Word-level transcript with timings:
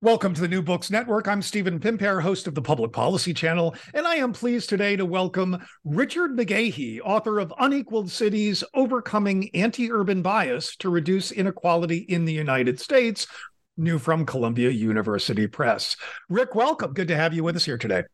Welcome 0.00 0.32
to 0.34 0.40
the 0.40 0.46
New 0.46 0.62
Books 0.62 0.92
Network. 0.92 1.26
I'm 1.26 1.42
Stephen 1.42 1.80
Pimpare, 1.80 2.22
host 2.22 2.46
of 2.46 2.54
the 2.54 2.62
Public 2.62 2.92
Policy 2.92 3.34
Channel, 3.34 3.74
and 3.94 4.06
I 4.06 4.14
am 4.14 4.32
pleased 4.32 4.68
today 4.68 4.94
to 4.94 5.04
welcome 5.04 5.58
Richard 5.84 6.36
McGahey, 6.36 7.00
author 7.04 7.40
of 7.40 7.52
Unequal 7.58 8.06
Cities 8.06 8.62
Overcoming 8.74 9.50
Anti 9.56 9.90
Urban 9.90 10.22
Bias 10.22 10.76
to 10.76 10.88
Reduce 10.88 11.32
Inequality 11.32 11.96
in 11.96 12.24
the 12.24 12.32
United 12.32 12.78
States, 12.78 13.26
new 13.76 13.98
from 13.98 14.24
Columbia 14.24 14.70
University 14.70 15.48
Press. 15.48 15.96
Rick, 16.28 16.54
welcome. 16.54 16.92
Good 16.92 17.08
to 17.08 17.16
have 17.16 17.34
you 17.34 17.42
with 17.42 17.56
us 17.56 17.64
here 17.64 17.76
today. 17.76 18.04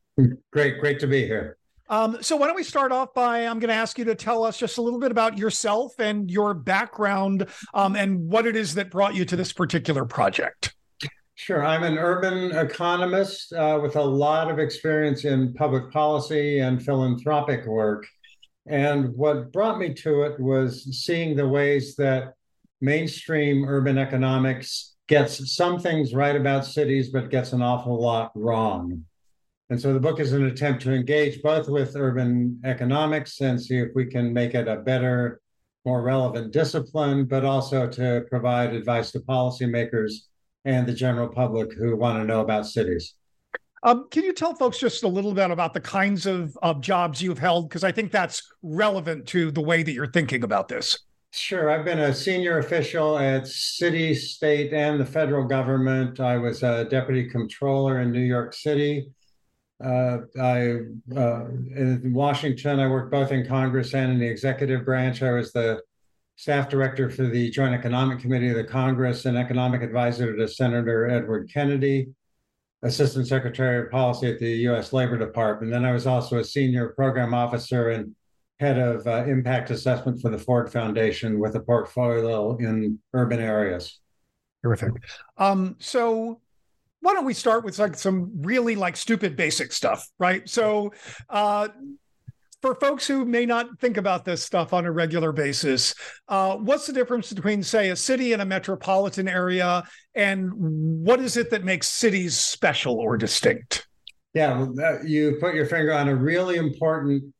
Great, 0.54 0.80
great 0.80 0.98
to 1.00 1.06
be 1.06 1.26
here. 1.26 1.58
Um, 1.90 2.16
so, 2.22 2.34
why 2.34 2.46
don't 2.46 2.56
we 2.56 2.62
start 2.62 2.92
off 2.92 3.12
by 3.12 3.40
I'm 3.40 3.58
going 3.58 3.68
to 3.68 3.74
ask 3.74 3.98
you 3.98 4.06
to 4.06 4.14
tell 4.14 4.42
us 4.42 4.56
just 4.56 4.78
a 4.78 4.82
little 4.82 5.00
bit 5.00 5.10
about 5.10 5.36
yourself 5.36 5.92
and 5.98 6.30
your 6.30 6.54
background 6.54 7.46
um, 7.74 7.94
and 7.94 8.20
what 8.20 8.46
it 8.46 8.56
is 8.56 8.72
that 8.76 8.90
brought 8.90 9.14
you 9.14 9.26
to 9.26 9.36
this 9.36 9.52
particular 9.52 10.06
project. 10.06 10.74
Sure. 11.36 11.64
I'm 11.64 11.82
an 11.82 11.98
urban 11.98 12.52
economist 12.56 13.52
uh, 13.52 13.80
with 13.82 13.96
a 13.96 14.02
lot 14.02 14.50
of 14.50 14.60
experience 14.60 15.24
in 15.24 15.52
public 15.54 15.90
policy 15.90 16.60
and 16.60 16.82
philanthropic 16.82 17.66
work. 17.66 18.06
And 18.66 19.12
what 19.14 19.52
brought 19.52 19.78
me 19.78 19.92
to 19.94 20.22
it 20.22 20.38
was 20.38 20.84
seeing 21.04 21.34
the 21.34 21.48
ways 21.48 21.96
that 21.96 22.34
mainstream 22.80 23.64
urban 23.64 23.98
economics 23.98 24.94
gets 25.08 25.54
some 25.54 25.80
things 25.80 26.14
right 26.14 26.36
about 26.36 26.64
cities, 26.64 27.10
but 27.10 27.30
gets 27.30 27.52
an 27.52 27.62
awful 27.62 28.00
lot 28.00 28.30
wrong. 28.36 29.04
And 29.70 29.80
so 29.80 29.92
the 29.92 30.00
book 30.00 30.20
is 30.20 30.32
an 30.32 30.46
attempt 30.46 30.82
to 30.82 30.92
engage 30.92 31.42
both 31.42 31.68
with 31.68 31.96
urban 31.96 32.60
economics 32.64 33.40
and 33.40 33.60
see 33.60 33.78
if 33.78 33.88
we 33.94 34.06
can 34.06 34.32
make 34.32 34.54
it 34.54 34.68
a 34.68 34.76
better, 34.76 35.40
more 35.84 36.00
relevant 36.02 36.52
discipline, 36.52 37.24
but 37.24 37.44
also 37.44 37.88
to 37.88 38.24
provide 38.30 38.72
advice 38.72 39.10
to 39.12 39.20
policymakers 39.20 40.12
and 40.64 40.86
the 40.86 40.92
general 40.92 41.28
public 41.28 41.72
who 41.74 41.96
want 41.96 42.18
to 42.18 42.24
know 42.24 42.40
about 42.40 42.66
cities. 42.66 43.14
Um, 43.82 44.08
can 44.10 44.24
you 44.24 44.32
tell 44.32 44.54
folks 44.54 44.78
just 44.78 45.02
a 45.02 45.08
little 45.08 45.34
bit 45.34 45.50
about 45.50 45.74
the 45.74 45.80
kinds 45.80 46.24
of, 46.24 46.56
of 46.62 46.80
jobs 46.80 47.20
you've 47.20 47.38
held? 47.38 47.68
Because 47.68 47.84
I 47.84 47.92
think 47.92 48.12
that's 48.12 48.42
relevant 48.62 49.26
to 49.28 49.50
the 49.50 49.60
way 49.60 49.82
that 49.82 49.92
you're 49.92 50.10
thinking 50.10 50.42
about 50.42 50.68
this. 50.68 50.98
Sure. 51.32 51.68
I've 51.68 51.84
been 51.84 51.98
a 51.98 52.14
senior 52.14 52.58
official 52.58 53.18
at 53.18 53.46
city, 53.46 54.14
state, 54.14 54.72
and 54.72 54.98
the 54.98 55.04
federal 55.04 55.44
government. 55.44 56.20
I 56.20 56.38
was 56.38 56.62
a 56.62 56.84
deputy 56.84 57.28
comptroller 57.28 58.00
in 58.00 58.12
New 58.12 58.20
York 58.20 58.54
City. 58.54 59.08
Uh, 59.84 60.18
I 60.40 60.78
uh, 61.14 61.46
in 61.74 62.12
Washington, 62.14 62.78
I 62.78 62.88
worked 62.88 63.10
both 63.10 63.32
in 63.32 63.46
Congress 63.46 63.94
and 63.94 64.12
in 64.12 64.18
the 64.20 64.26
executive 64.26 64.84
branch. 64.84 65.22
I 65.22 65.32
was 65.32 65.52
the 65.52 65.82
staff 66.36 66.68
director 66.68 67.10
for 67.10 67.26
the 67.26 67.50
Joint 67.50 67.74
Economic 67.74 68.18
Committee 68.18 68.50
of 68.50 68.56
the 68.56 68.64
Congress 68.64 69.24
and 69.24 69.36
economic 69.36 69.82
advisor 69.82 70.36
to 70.36 70.48
Senator 70.48 71.08
Edward 71.08 71.50
Kennedy, 71.52 72.08
assistant 72.82 73.26
secretary 73.26 73.84
of 73.84 73.90
policy 73.90 74.30
at 74.30 74.38
the 74.38 74.50
U.S. 74.68 74.92
Labor 74.92 75.16
Department. 75.16 75.72
Then 75.72 75.84
I 75.84 75.92
was 75.92 76.06
also 76.06 76.38
a 76.38 76.44
senior 76.44 76.88
program 76.88 77.34
officer 77.34 77.90
and 77.90 78.14
head 78.60 78.78
of 78.78 79.06
uh, 79.06 79.24
impact 79.24 79.70
assessment 79.70 80.20
for 80.20 80.30
the 80.30 80.38
Ford 80.38 80.70
Foundation 80.70 81.38
with 81.38 81.54
a 81.56 81.60
portfolio 81.60 82.56
in 82.56 82.98
urban 83.12 83.40
areas. 83.40 84.00
Terrific. 84.62 84.92
Um, 85.36 85.76
so 85.78 86.40
why 87.00 87.12
don't 87.12 87.26
we 87.26 87.34
start 87.34 87.64
with 87.64 87.78
like 87.78 87.96
some 87.96 88.30
really 88.40 88.76
like 88.76 88.96
stupid 88.96 89.36
basic 89.36 89.72
stuff, 89.72 90.08
right? 90.18 90.48
So 90.48 90.92
uh, 91.28 91.68
for 92.64 92.74
folks 92.76 93.06
who 93.06 93.26
may 93.26 93.44
not 93.44 93.78
think 93.78 93.98
about 93.98 94.24
this 94.24 94.42
stuff 94.42 94.72
on 94.72 94.86
a 94.86 94.90
regular 94.90 95.32
basis, 95.32 95.94
uh, 96.28 96.56
what's 96.56 96.86
the 96.86 96.94
difference 96.94 97.30
between, 97.30 97.62
say, 97.62 97.90
a 97.90 97.96
city 97.96 98.32
and 98.32 98.40
a 98.40 98.44
metropolitan 98.46 99.28
area, 99.28 99.84
and 100.14 100.50
what 101.04 101.20
is 101.20 101.36
it 101.36 101.50
that 101.50 101.62
makes 101.62 101.88
cities 101.88 102.38
special 102.38 102.94
or 102.94 103.18
distinct? 103.18 103.86
Yeah, 104.32 104.66
you 105.04 105.36
put 105.42 105.54
your 105.54 105.66
finger 105.66 105.92
on 105.92 106.08
a 106.08 106.16
really 106.16 106.56
important 106.56 107.34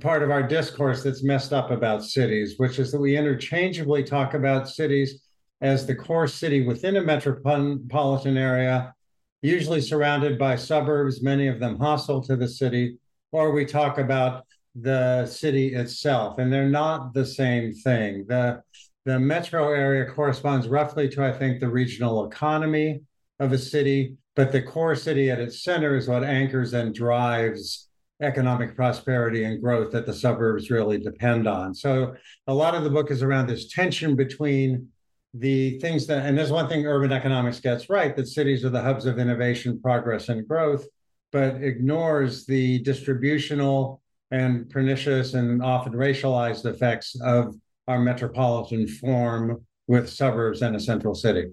part 0.00 0.22
of 0.22 0.30
our 0.30 0.42
discourse 0.42 1.02
that's 1.02 1.22
messed 1.22 1.52
up 1.52 1.70
about 1.70 2.02
cities, 2.02 2.54
which 2.56 2.78
is 2.78 2.90
that 2.92 3.00
we 3.00 3.14
interchangeably 3.14 4.02
talk 4.02 4.32
about 4.32 4.70
cities 4.70 5.20
as 5.60 5.84
the 5.84 5.94
core 5.94 6.26
city 6.26 6.64
within 6.64 6.96
a 6.96 7.02
metropolitan 7.02 8.38
area, 8.38 8.94
usually 9.42 9.82
surrounded 9.82 10.38
by 10.38 10.56
suburbs, 10.56 11.22
many 11.22 11.46
of 11.46 11.60
them 11.60 11.78
hostile 11.78 12.22
to 12.22 12.36
the 12.36 12.48
city, 12.48 12.96
or 13.32 13.52
we 13.52 13.66
talk 13.66 13.98
about 13.98 14.46
the 14.74 15.26
city 15.26 15.74
itself, 15.74 16.38
and 16.38 16.52
they're 16.52 16.68
not 16.68 17.12
the 17.12 17.26
same 17.26 17.72
thing. 17.72 18.24
The 18.28 18.62
the 19.04 19.18
metro 19.18 19.72
area 19.72 20.08
corresponds 20.08 20.68
roughly 20.68 21.08
to, 21.08 21.24
I 21.24 21.32
think, 21.32 21.58
the 21.58 21.68
regional 21.68 22.24
economy 22.26 23.00
of 23.40 23.52
a 23.52 23.58
city, 23.58 24.16
but 24.36 24.52
the 24.52 24.62
core 24.62 24.94
city 24.94 25.28
at 25.28 25.40
its 25.40 25.64
center 25.64 25.96
is 25.96 26.06
what 26.06 26.22
anchors 26.22 26.72
and 26.72 26.94
drives 26.94 27.88
economic 28.20 28.76
prosperity 28.76 29.44
and 29.44 29.60
growth 29.60 29.90
that 29.92 30.06
the 30.06 30.12
suburbs 30.14 30.70
really 30.70 30.98
depend 30.98 31.48
on. 31.48 31.74
So 31.74 32.14
a 32.46 32.54
lot 32.54 32.76
of 32.76 32.84
the 32.84 32.90
book 32.90 33.10
is 33.10 33.22
around 33.22 33.48
this 33.48 33.72
tension 33.72 34.14
between 34.14 34.88
the 35.34 35.80
things 35.80 36.06
that, 36.06 36.24
and 36.24 36.38
there's 36.38 36.52
one 36.52 36.68
thing 36.68 36.86
urban 36.86 37.10
economics 37.10 37.58
gets 37.58 37.90
right 37.90 38.14
that 38.16 38.28
cities 38.28 38.64
are 38.64 38.70
the 38.70 38.82
hubs 38.82 39.06
of 39.06 39.18
innovation, 39.18 39.80
progress, 39.80 40.28
and 40.28 40.46
growth, 40.46 40.86
but 41.32 41.56
ignores 41.56 42.46
the 42.46 42.78
distributional 42.80 44.01
and 44.32 44.68
pernicious 44.70 45.34
and 45.34 45.62
often 45.62 45.92
racialized 45.92 46.64
effects 46.64 47.14
of 47.20 47.54
our 47.86 48.00
metropolitan 48.00 48.88
form 48.88 49.64
with 49.86 50.08
suburbs 50.08 50.62
and 50.62 50.74
a 50.74 50.80
central 50.80 51.14
city. 51.14 51.52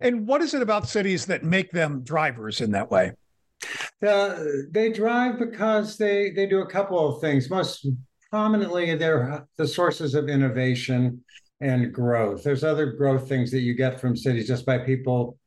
And 0.00 0.26
what 0.26 0.40
is 0.42 0.54
it 0.54 0.62
about 0.62 0.88
cities 0.88 1.26
that 1.26 1.44
make 1.44 1.70
them 1.70 2.02
drivers 2.02 2.60
in 2.60 2.72
that 2.72 2.90
way? 2.90 3.12
Uh, 4.06 4.38
they 4.70 4.92
drive 4.92 5.38
because 5.38 5.96
they 5.96 6.30
they 6.30 6.46
do 6.46 6.60
a 6.60 6.66
couple 6.66 7.08
of 7.08 7.20
things. 7.20 7.48
Most 7.48 7.86
prominently, 8.30 8.94
they're 8.94 9.46
the 9.56 9.66
sources 9.66 10.14
of 10.14 10.28
innovation 10.28 11.24
and 11.60 11.92
growth. 11.92 12.42
There's 12.44 12.64
other 12.64 12.92
growth 12.92 13.28
things 13.28 13.50
that 13.50 13.60
you 13.60 13.74
get 13.74 14.00
from 14.00 14.16
cities 14.16 14.46
just 14.46 14.66
by 14.66 14.78
people 14.78 15.38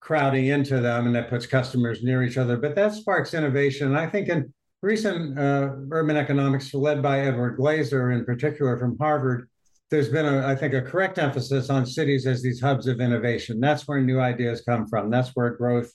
crowding 0.00 0.46
into 0.46 0.80
them, 0.80 1.06
and 1.06 1.14
that 1.14 1.30
puts 1.30 1.46
customers 1.46 2.02
near 2.02 2.24
each 2.24 2.36
other. 2.36 2.56
But 2.56 2.74
that 2.74 2.94
sparks 2.94 3.34
innovation. 3.34 3.86
And 3.88 3.96
I 3.96 4.08
think 4.08 4.28
in 4.28 4.52
recent 4.82 5.38
uh, 5.38 5.70
urban 5.90 6.16
economics 6.16 6.74
led 6.74 7.02
by 7.02 7.20
Edward 7.20 7.56
Glaeser, 7.56 8.12
in 8.12 8.24
particular 8.24 8.78
from 8.78 8.98
Harvard, 8.98 9.48
there's 9.90 10.08
been, 10.08 10.26
a, 10.26 10.46
I 10.46 10.56
think, 10.56 10.74
a 10.74 10.82
correct 10.82 11.18
emphasis 11.18 11.70
on 11.70 11.86
cities 11.86 12.26
as 12.26 12.42
these 12.42 12.60
hubs 12.60 12.86
of 12.86 13.00
innovation. 13.00 13.60
That's 13.60 13.86
where 13.86 14.00
new 14.00 14.20
ideas 14.20 14.62
come 14.62 14.86
from. 14.86 15.10
That's 15.10 15.30
where 15.30 15.50
growth 15.50 15.92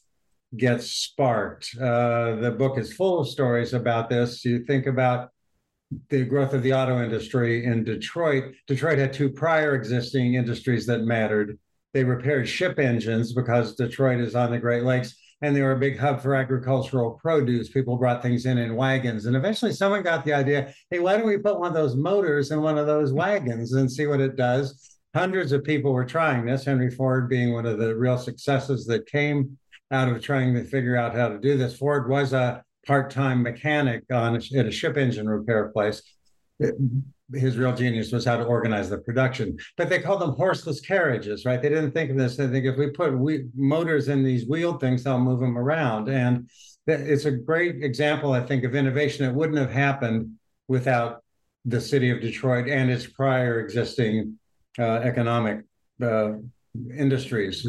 gets 0.56 0.92
sparked. 0.92 1.76
Uh, 1.76 2.36
the 2.36 2.56
book 2.58 2.78
is 2.78 2.94
full 2.94 3.20
of 3.20 3.28
stories 3.28 3.74
about 3.74 4.10
this. 4.10 4.46
You 4.46 4.64
think 4.64 4.86
about 4.86 5.30
the 6.10 6.24
growth 6.26 6.54
of 6.54 6.64
the 6.64 6.74
auto 6.74 7.04
industry 7.04 7.66
in 7.66 7.84
Detroit. 7.84 8.54
Detroit 8.68 9.00
had 9.00 9.14
two 9.14 9.30
prior 9.30 9.76
existing 9.76 10.36
industries 10.36 10.86
that 10.86 11.02
mattered. 11.02 11.58
They 11.94 12.04
repaired 12.04 12.48
ship 12.48 12.78
engines 12.78 13.34
because 13.34 13.76
Detroit 13.76 14.20
is 14.20 14.36
on 14.36 14.52
the 14.52 14.60
Great 14.60 14.84
Lakes, 14.84 15.16
and 15.42 15.56
they 15.56 15.62
were 15.62 15.74
a 15.74 15.80
big 15.80 15.98
hub 15.98 16.22
for 16.22 16.36
agricultural 16.36 17.20
produce. 17.22 17.70
People 17.70 17.98
brought 17.98 18.22
things 18.22 18.46
in 18.46 18.58
in 18.58 18.76
wagons. 18.76 19.26
And 19.26 19.36
eventually 19.36 19.72
someone 19.72 20.04
got 20.04 20.26
the 20.26 20.34
idea 20.34 20.74
hey, 20.90 21.00
why 21.00 21.18
don't 21.18 21.28
we 21.28 21.38
put 21.38 21.60
one 21.60 21.70
of 21.70 21.74
those 21.74 21.96
motors 21.96 22.52
in 22.52 22.62
one 22.62 22.78
of 22.78 22.88
those 22.88 23.14
wagons 23.14 23.74
and 23.74 23.92
see 23.92 24.08
what 24.08 24.20
it 24.20 24.36
does? 24.36 24.98
Hundreds 25.14 25.52
of 25.52 25.64
people 25.64 25.94
were 25.94 26.06
trying 26.06 26.46
this, 26.46 26.66
Henry 26.66 26.92
Ford 26.92 27.30
being 27.30 27.54
one 27.54 27.66
of 27.66 27.78
the 27.80 27.96
real 27.96 28.18
successes 28.18 28.86
that 28.88 29.08
came 29.08 29.58
out 29.92 30.10
of 30.10 30.22
trying 30.22 30.54
to 30.54 30.64
figure 30.64 30.98
out 30.98 31.16
how 31.16 31.30
to 31.30 31.40
do 31.40 31.58
this. 31.58 31.78
Ford 31.78 32.10
was 32.10 32.34
a 32.34 32.64
part-time 32.86 33.42
mechanic 33.42 34.04
on 34.12 34.36
a, 34.36 34.58
at 34.58 34.66
a 34.66 34.72
ship 34.72 34.98
engine 34.98 35.30
repair 35.30 35.70
place. 35.70 36.02
His 37.34 37.58
real 37.58 37.76
genius 37.76 38.12
was 38.12 38.26
how 38.26 38.38
to 38.38 38.44
organize 38.44 38.90
the 38.90 38.98
production. 38.98 39.58
But 39.76 39.90
they 39.90 40.00
called 40.00 40.22
them 40.22 40.32
horseless 40.32 40.80
carriages, 40.80 41.46
right? 41.46 41.62
They 41.62 41.70
didn't 41.70 41.92
think 41.92 42.12
of 42.12 42.18
this. 42.18 42.38
They 42.38 42.48
think 42.48 42.66
if 42.66 42.78
we 42.78 42.92
put 42.92 43.18
we, 43.18 43.46
motors 43.56 44.08
in 44.08 44.24
these 44.24 44.48
wheeled 44.48 44.80
things, 44.80 45.04
they'll 45.04 45.20
move 45.20 45.40
them 45.40 45.58
around. 45.58 46.10
And 46.10 46.50
it's 46.88 47.26
a 47.26 47.32
great 47.32 47.84
example, 47.84 48.32
I 48.32 48.42
think, 48.42 48.64
of 48.64 48.76
innovation 48.76 49.26
that 49.26 49.36
wouldn't 49.36 49.58
have 49.58 49.72
happened 49.72 50.36
without 50.68 51.24
the 51.66 51.82
city 51.82 52.12
of 52.12 52.22
Detroit 52.22 52.70
and 52.70 52.90
its 52.90 53.06
prior 53.06 53.60
existing 53.60 54.40
uh, 54.80 55.00
economic 55.04 55.66
uh, 56.02 56.34
industries. 56.98 57.68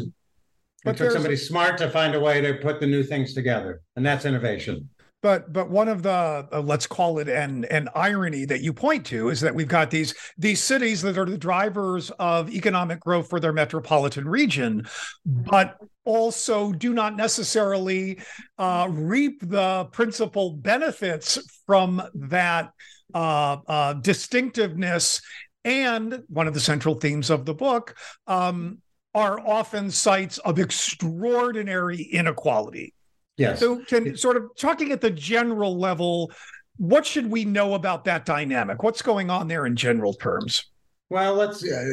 But 0.85 0.95
it 0.95 0.97
took 0.97 1.11
somebody 1.11 1.35
smart 1.35 1.77
to 1.79 1.89
find 1.89 2.15
a 2.15 2.19
way 2.19 2.39
to 2.39 2.53
put 2.53 2.79
the 2.79 2.87
new 2.87 3.03
things 3.03 3.33
together, 3.33 3.81
and 3.97 4.05
that's 4.05 4.23
innovation 4.23 4.89
but 5.21 5.51
but 5.51 5.69
one 5.69 5.87
of 5.87 6.03
the 6.03 6.47
uh, 6.51 6.61
let's 6.61 6.87
call 6.87 7.19
it 7.19 7.27
an 7.27 7.65
an 7.65 7.89
irony 7.95 8.45
that 8.45 8.61
you 8.61 8.71
point 8.71 9.05
to 9.05 9.29
is 9.29 9.41
that 9.41 9.53
we've 9.53 9.67
got 9.67 9.91
these 9.91 10.13
these 10.37 10.63
cities 10.63 11.01
that 11.01 11.17
are 11.17 11.25
the 11.25 11.37
drivers 11.37 12.09
of 12.11 12.49
economic 12.49 12.99
growth 12.99 13.29
for 13.29 13.39
their 13.39 13.53
metropolitan 13.53 14.27
region 14.27 14.87
but 15.25 15.77
also 16.05 16.71
do 16.71 16.93
not 16.93 17.15
necessarily 17.15 18.19
uh, 18.57 18.87
reap 18.89 19.47
the 19.47 19.85
principal 19.91 20.53
benefits 20.53 21.39
from 21.65 22.01
that 22.15 22.71
uh, 23.13 23.57
uh 23.67 23.93
distinctiveness. 23.93 25.21
And 25.65 26.23
one 26.27 26.47
of 26.47 26.53
the 26.53 26.59
central 26.59 26.95
themes 26.95 27.29
of 27.29 27.45
the 27.45 27.53
book 27.53 27.95
um, 28.27 28.79
are 29.13 29.39
often 29.39 29.91
sites 29.91 30.37
of 30.39 30.57
extraordinary 30.57 32.01
inequality 32.01 32.93
Yes. 33.39 33.59
So, 33.61 33.79
can 33.85 34.17
sort 34.17 34.35
of 34.35 34.49
talking 34.57 34.91
at 34.91 34.99
the 34.99 35.09
general 35.09 35.77
level, 35.77 36.31
what 36.77 37.05
should 37.05 37.31
we 37.31 37.45
know 37.45 37.73
about 37.73 38.03
that 38.03 38.25
dynamic? 38.25 38.83
What's 38.83 39.01
going 39.01 39.29
on 39.29 39.47
there 39.47 39.65
in 39.65 39.77
general 39.77 40.13
terms? 40.13 40.65
Well, 41.09 41.35
let's. 41.35 41.63
Uh, 41.63 41.83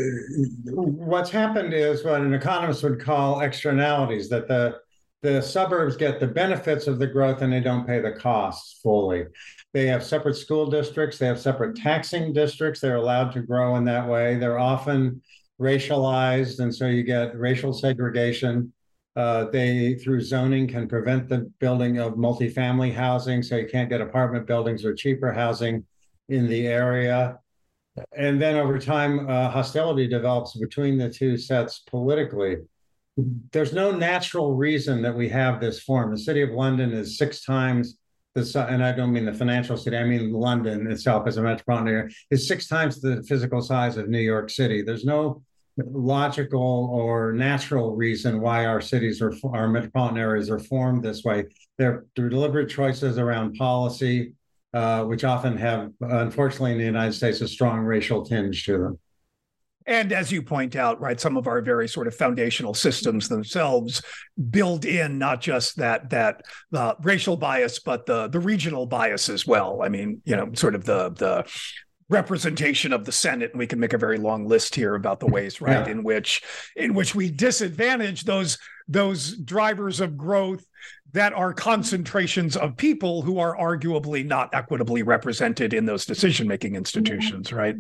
what's 0.72 1.30
happened 1.30 1.72
is 1.72 2.04
what 2.04 2.20
an 2.20 2.34
economist 2.34 2.82
would 2.82 3.00
call 3.00 3.40
externalities. 3.40 4.28
That 4.28 4.48
the 4.48 4.78
the 5.22 5.40
suburbs 5.40 5.96
get 5.96 6.18
the 6.18 6.26
benefits 6.26 6.88
of 6.88 6.98
the 6.98 7.06
growth 7.06 7.42
and 7.42 7.52
they 7.52 7.60
don't 7.60 7.86
pay 7.86 8.00
the 8.00 8.12
costs 8.12 8.80
fully. 8.82 9.24
They 9.72 9.86
have 9.86 10.04
separate 10.04 10.36
school 10.36 10.68
districts. 10.68 11.18
They 11.18 11.26
have 11.26 11.40
separate 11.40 11.76
taxing 11.76 12.32
districts. 12.32 12.80
They're 12.80 12.96
allowed 12.96 13.32
to 13.32 13.40
grow 13.40 13.76
in 13.76 13.84
that 13.84 14.08
way. 14.08 14.36
They're 14.36 14.58
often 14.58 15.22
racialized, 15.60 16.58
and 16.58 16.74
so 16.74 16.86
you 16.86 17.02
get 17.02 17.38
racial 17.38 17.72
segregation. 17.72 18.72
Uh, 19.16 19.44
they, 19.50 19.94
through 19.94 20.20
zoning, 20.20 20.68
can 20.68 20.86
prevent 20.86 21.28
the 21.28 21.50
building 21.58 21.98
of 21.98 22.14
multifamily 22.14 22.92
housing, 22.92 23.42
so 23.42 23.56
you 23.56 23.66
can't 23.66 23.88
get 23.88 24.02
apartment 24.02 24.46
buildings 24.46 24.84
or 24.84 24.94
cheaper 24.94 25.32
housing 25.32 25.84
in 26.28 26.46
the 26.46 26.66
area. 26.66 27.38
And 28.14 28.40
then 28.40 28.56
over 28.56 28.78
time, 28.78 29.28
uh, 29.28 29.48
hostility 29.48 30.06
develops 30.06 30.54
between 30.58 30.98
the 30.98 31.08
two 31.08 31.38
sets 31.38 31.78
politically. 31.78 32.58
There's 33.52 33.72
no 33.72 33.90
natural 33.90 34.54
reason 34.54 35.00
that 35.00 35.16
we 35.16 35.30
have 35.30 35.60
this 35.60 35.80
form. 35.80 36.10
The 36.10 36.18
city 36.18 36.42
of 36.42 36.50
London 36.50 36.92
is 36.92 37.16
six 37.16 37.42
times 37.42 37.96
the 38.36 38.66
and 38.68 38.84
I 38.84 38.92
don't 38.92 39.12
mean 39.12 39.24
the 39.24 39.32
financial 39.32 39.76
city, 39.76 39.96
I 39.96 40.04
mean 40.04 40.30
London 40.30 40.90
itself 40.90 41.26
as 41.26 41.38
a 41.38 41.42
metropolitan 41.42 41.88
area, 41.88 42.08
is 42.30 42.46
six 42.46 42.68
times 42.68 43.00
the 43.00 43.22
physical 43.22 43.62
size 43.62 43.96
of 43.96 44.08
New 44.08 44.20
York 44.20 44.50
City. 44.50 44.82
There's 44.82 45.04
no 45.04 45.42
logical 45.78 46.88
or 46.92 47.32
natural 47.32 47.94
reason 47.94 48.40
why 48.40 48.64
our 48.64 48.80
cities 48.80 49.20
or 49.20 49.34
our 49.52 49.68
metropolitan 49.68 50.18
areas 50.18 50.50
are 50.50 50.58
formed 50.58 51.02
this 51.02 51.24
way. 51.24 51.44
They're, 51.78 52.06
deliberate 52.14 52.70
choices 52.70 53.18
around 53.18 53.54
policy, 53.56 54.32
uh, 54.72 55.04
which 55.04 55.24
often 55.24 55.56
have, 55.58 55.90
unfortunately, 56.00 56.72
in 56.72 56.78
the 56.78 56.84
United 56.84 57.12
States, 57.12 57.40
a 57.40 57.48
strong 57.48 57.80
racial 57.80 58.24
tinge 58.24 58.64
to 58.64 58.78
them. 58.78 58.98
And 59.88 60.12
as 60.12 60.32
you 60.32 60.42
point 60.42 60.74
out, 60.74 61.00
right, 61.00 61.20
some 61.20 61.36
of 61.36 61.46
our 61.46 61.60
very 61.60 61.86
sort 61.86 62.08
of 62.08 62.14
foundational 62.14 62.74
systems 62.74 63.28
themselves 63.28 64.02
build 64.50 64.84
in 64.84 65.16
not 65.16 65.40
just 65.40 65.76
that 65.76 66.10
that 66.10 66.42
uh, 66.74 66.94
racial 67.02 67.36
bias, 67.36 67.78
but 67.78 68.04
the 68.04 68.26
the 68.26 68.40
regional 68.40 68.86
bias 68.86 69.28
as 69.28 69.46
well. 69.46 69.82
I 69.82 69.88
mean, 69.88 70.22
you 70.24 70.34
know, 70.34 70.50
sort 70.54 70.74
of 70.74 70.84
the 70.84 71.10
the 71.10 71.44
representation 72.08 72.92
of 72.92 73.04
the 73.04 73.12
Senate, 73.12 73.50
and 73.52 73.58
we 73.58 73.66
can 73.66 73.80
make 73.80 73.92
a 73.92 73.98
very 73.98 74.18
long 74.18 74.46
list 74.46 74.74
here 74.74 74.94
about 74.94 75.20
the 75.20 75.26
ways, 75.26 75.60
right, 75.60 75.86
yeah. 75.86 75.92
in 75.92 76.02
which 76.02 76.42
in 76.76 76.94
which 76.94 77.14
we 77.14 77.30
disadvantage 77.30 78.24
those 78.24 78.58
those 78.88 79.36
drivers 79.36 80.00
of 80.00 80.16
growth 80.16 80.64
that 81.12 81.32
are 81.32 81.52
concentrations 81.52 82.56
of 82.56 82.76
people 82.76 83.22
who 83.22 83.38
are 83.38 83.56
arguably 83.56 84.24
not 84.24 84.50
equitably 84.52 85.02
represented 85.02 85.72
in 85.72 85.86
those 85.86 86.04
decision 86.04 86.46
making 86.46 86.74
institutions, 86.74 87.52
right? 87.52 87.74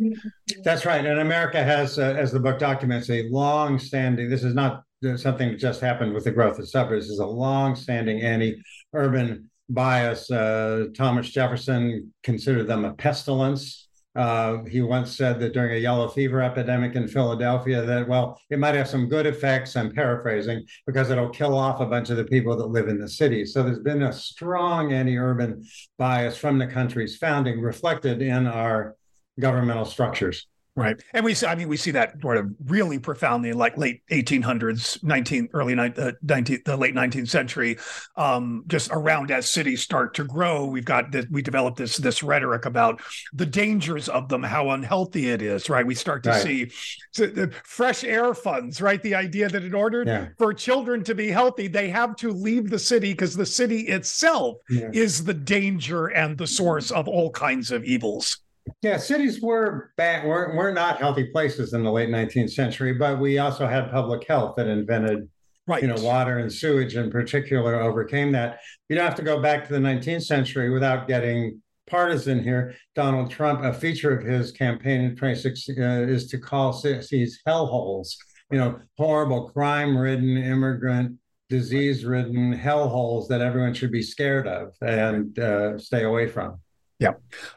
That's 0.64 0.86
right. 0.86 1.04
And 1.04 1.20
America 1.20 1.62
has, 1.62 1.98
uh, 1.98 2.14
as 2.16 2.32
the 2.32 2.40
book 2.40 2.58
documents, 2.58 3.10
a 3.10 3.28
long 3.28 3.78
standing, 3.78 4.30
this 4.30 4.42
is 4.42 4.54
not 4.54 4.84
something 5.16 5.50
that 5.50 5.58
just 5.58 5.80
happened 5.80 6.14
with 6.14 6.24
the 6.24 6.30
growth 6.30 6.58
of 6.58 6.68
suburbs, 6.68 7.04
this 7.04 7.12
is 7.12 7.18
a 7.18 7.26
long 7.26 7.76
standing 7.76 8.22
anti 8.22 8.62
urban 8.94 9.50
bias. 9.68 10.30
Uh, 10.30 10.86
Thomas 10.96 11.28
Jefferson 11.28 12.12
considered 12.22 12.66
them 12.66 12.84
a 12.84 12.94
pestilence 12.94 13.85
uh, 14.16 14.64
he 14.64 14.80
once 14.80 15.14
said 15.14 15.38
that 15.40 15.52
during 15.52 15.72
a 15.72 15.78
yellow 15.78 16.08
fever 16.08 16.42
epidemic 16.42 16.94
in 16.94 17.06
Philadelphia, 17.06 17.82
that, 17.82 18.08
well, 18.08 18.40
it 18.48 18.58
might 18.58 18.74
have 18.74 18.88
some 18.88 19.08
good 19.08 19.26
effects, 19.26 19.76
I'm 19.76 19.92
paraphrasing, 19.92 20.64
because 20.86 21.10
it'll 21.10 21.28
kill 21.28 21.56
off 21.56 21.80
a 21.80 21.86
bunch 21.86 22.08
of 22.08 22.16
the 22.16 22.24
people 22.24 22.56
that 22.56 22.66
live 22.66 22.88
in 22.88 22.98
the 22.98 23.08
city. 23.08 23.44
So 23.44 23.62
there's 23.62 23.80
been 23.80 24.04
a 24.04 24.12
strong 24.12 24.92
anti 24.92 25.18
urban 25.18 25.62
bias 25.98 26.36
from 26.36 26.58
the 26.58 26.66
country's 26.66 27.18
founding 27.18 27.60
reflected 27.60 28.22
in 28.22 28.46
our 28.46 28.96
governmental 29.38 29.84
structures. 29.84 30.46
Right. 30.76 31.02
And 31.14 31.24
we 31.24 31.32
see, 31.32 31.46
I 31.46 31.54
mean, 31.54 31.68
we 31.68 31.78
see 31.78 31.90
that 31.92 32.20
sort 32.20 32.36
of 32.36 32.50
really 32.66 32.98
profoundly 32.98 33.48
in 33.48 33.56
like 33.56 33.78
late 33.78 34.02
1800s, 34.10 35.02
19, 35.02 35.48
early 35.54 35.74
uh, 35.74 36.12
19, 36.22 36.60
the 36.66 36.76
late 36.76 36.94
19th 36.94 37.30
century, 37.30 37.78
um, 38.16 38.62
just 38.66 38.90
around 38.92 39.30
as 39.30 39.50
cities 39.50 39.82
start 39.82 40.12
to 40.14 40.24
grow. 40.24 40.66
We've 40.66 40.84
got 40.84 41.12
that 41.12 41.30
we 41.30 41.40
develop 41.40 41.76
this, 41.76 41.96
this 41.96 42.22
rhetoric 42.22 42.66
about 42.66 43.00
the 43.32 43.46
dangers 43.46 44.10
of 44.10 44.28
them, 44.28 44.42
how 44.42 44.68
unhealthy 44.68 45.30
it 45.30 45.40
is, 45.40 45.70
right? 45.70 45.86
We 45.86 45.94
start 45.94 46.22
to 46.24 46.30
right. 46.30 46.42
see 46.42 46.70
the 47.14 47.50
fresh 47.64 48.04
air 48.04 48.34
funds, 48.34 48.82
right? 48.82 49.02
The 49.02 49.14
idea 49.14 49.48
that 49.48 49.64
in 49.64 49.74
order 49.74 50.04
yeah. 50.06 50.28
for 50.36 50.52
children 50.52 51.02
to 51.04 51.14
be 51.14 51.28
healthy, 51.28 51.68
they 51.68 51.88
have 51.88 52.16
to 52.16 52.30
leave 52.30 52.68
the 52.68 52.78
city 52.78 53.12
because 53.12 53.34
the 53.34 53.46
city 53.46 53.88
itself 53.88 54.58
yeah. 54.68 54.90
is 54.92 55.24
the 55.24 55.34
danger 55.34 56.08
and 56.08 56.36
the 56.36 56.46
source 56.46 56.90
of 56.90 57.08
all 57.08 57.30
kinds 57.30 57.70
of 57.70 57.82
evils. 57.84 58.40
Yeah, 58.82 58.96
cities 58.96 59.40
were 59.40 59.92
bad, 59.96 60.24
were, 60.24 60.54
were 60.54 60.72
not 60.72 60.98
healthy 60.98 61.24
places 61.24 61.72
in 61.72 61.82
the 61.82 61.90
late 61.90 62.08
19th 62.08 62.50
century, 62.50 62.92
but 62.92 63.18
we 63.18 63.38
also 63.38 63.66
had 63.66 63.90
public 63.90 64.26
health 64.26 64.54
that 64.56 64.66
invented, 64.66 65.28
right. 65.66 65.82
you 65.82 65.88
know, 65.88 66.00
water 66.02 66.38
and 66.38 66.52
sewage 66.52 66.96
in 66.96 67.10
particular 67.10 67.80
overcame 67.80 68.32
that. 68.32 68.60
You 68.88 68.96
don't 68.96 69.04
have 69.04 69.16
to 69.16 69.22
go 69.22 69.40
back 69.40 69.66
to 69.66 69.72
the 69.72 69.78
19th 69.78 70.24
century 70.24 70.70
without 70.70 71.08
getting 71.08 71.62
partisan 71.86 72.42
here. 72.42 72.74
Donald 72.94 73.30
Trump, 73.30 73.62
a 73.62 73.72
feature 73.72 74.16
of 74.16 74.24
his 74.24 74.52
campaign 74.52 75.02
in 75.02 75.16
26 75.16 75.68
uh, 75.68 75.82
is 76.08 76.28
to 76.28 76.38
call 76.38 76.72
cities 76.72 77.40
hellholes, 77.46 78.16
you 78.50 78.58
know, 78.58 78.80
horrible 78.98 79.48
crime-ridden, 79.50 80.36
immigrant, 80.36 81.18
disease-ridden 81.48 82.58
hellholes 82.58 83.28
that 83.28 83.40
everyone 83.40 83.74
should 83.74 83.92
be 83.92 84.02
scared 84.02 84.48
of 84.48 84.74
and 84.80 85.38
uh, 85.38 85.78
stay 85.78 86.02
away 86.02 86.26
from. 86.26 86.58
Yeah. 86.98 87.12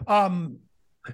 Um, 0.07 0.59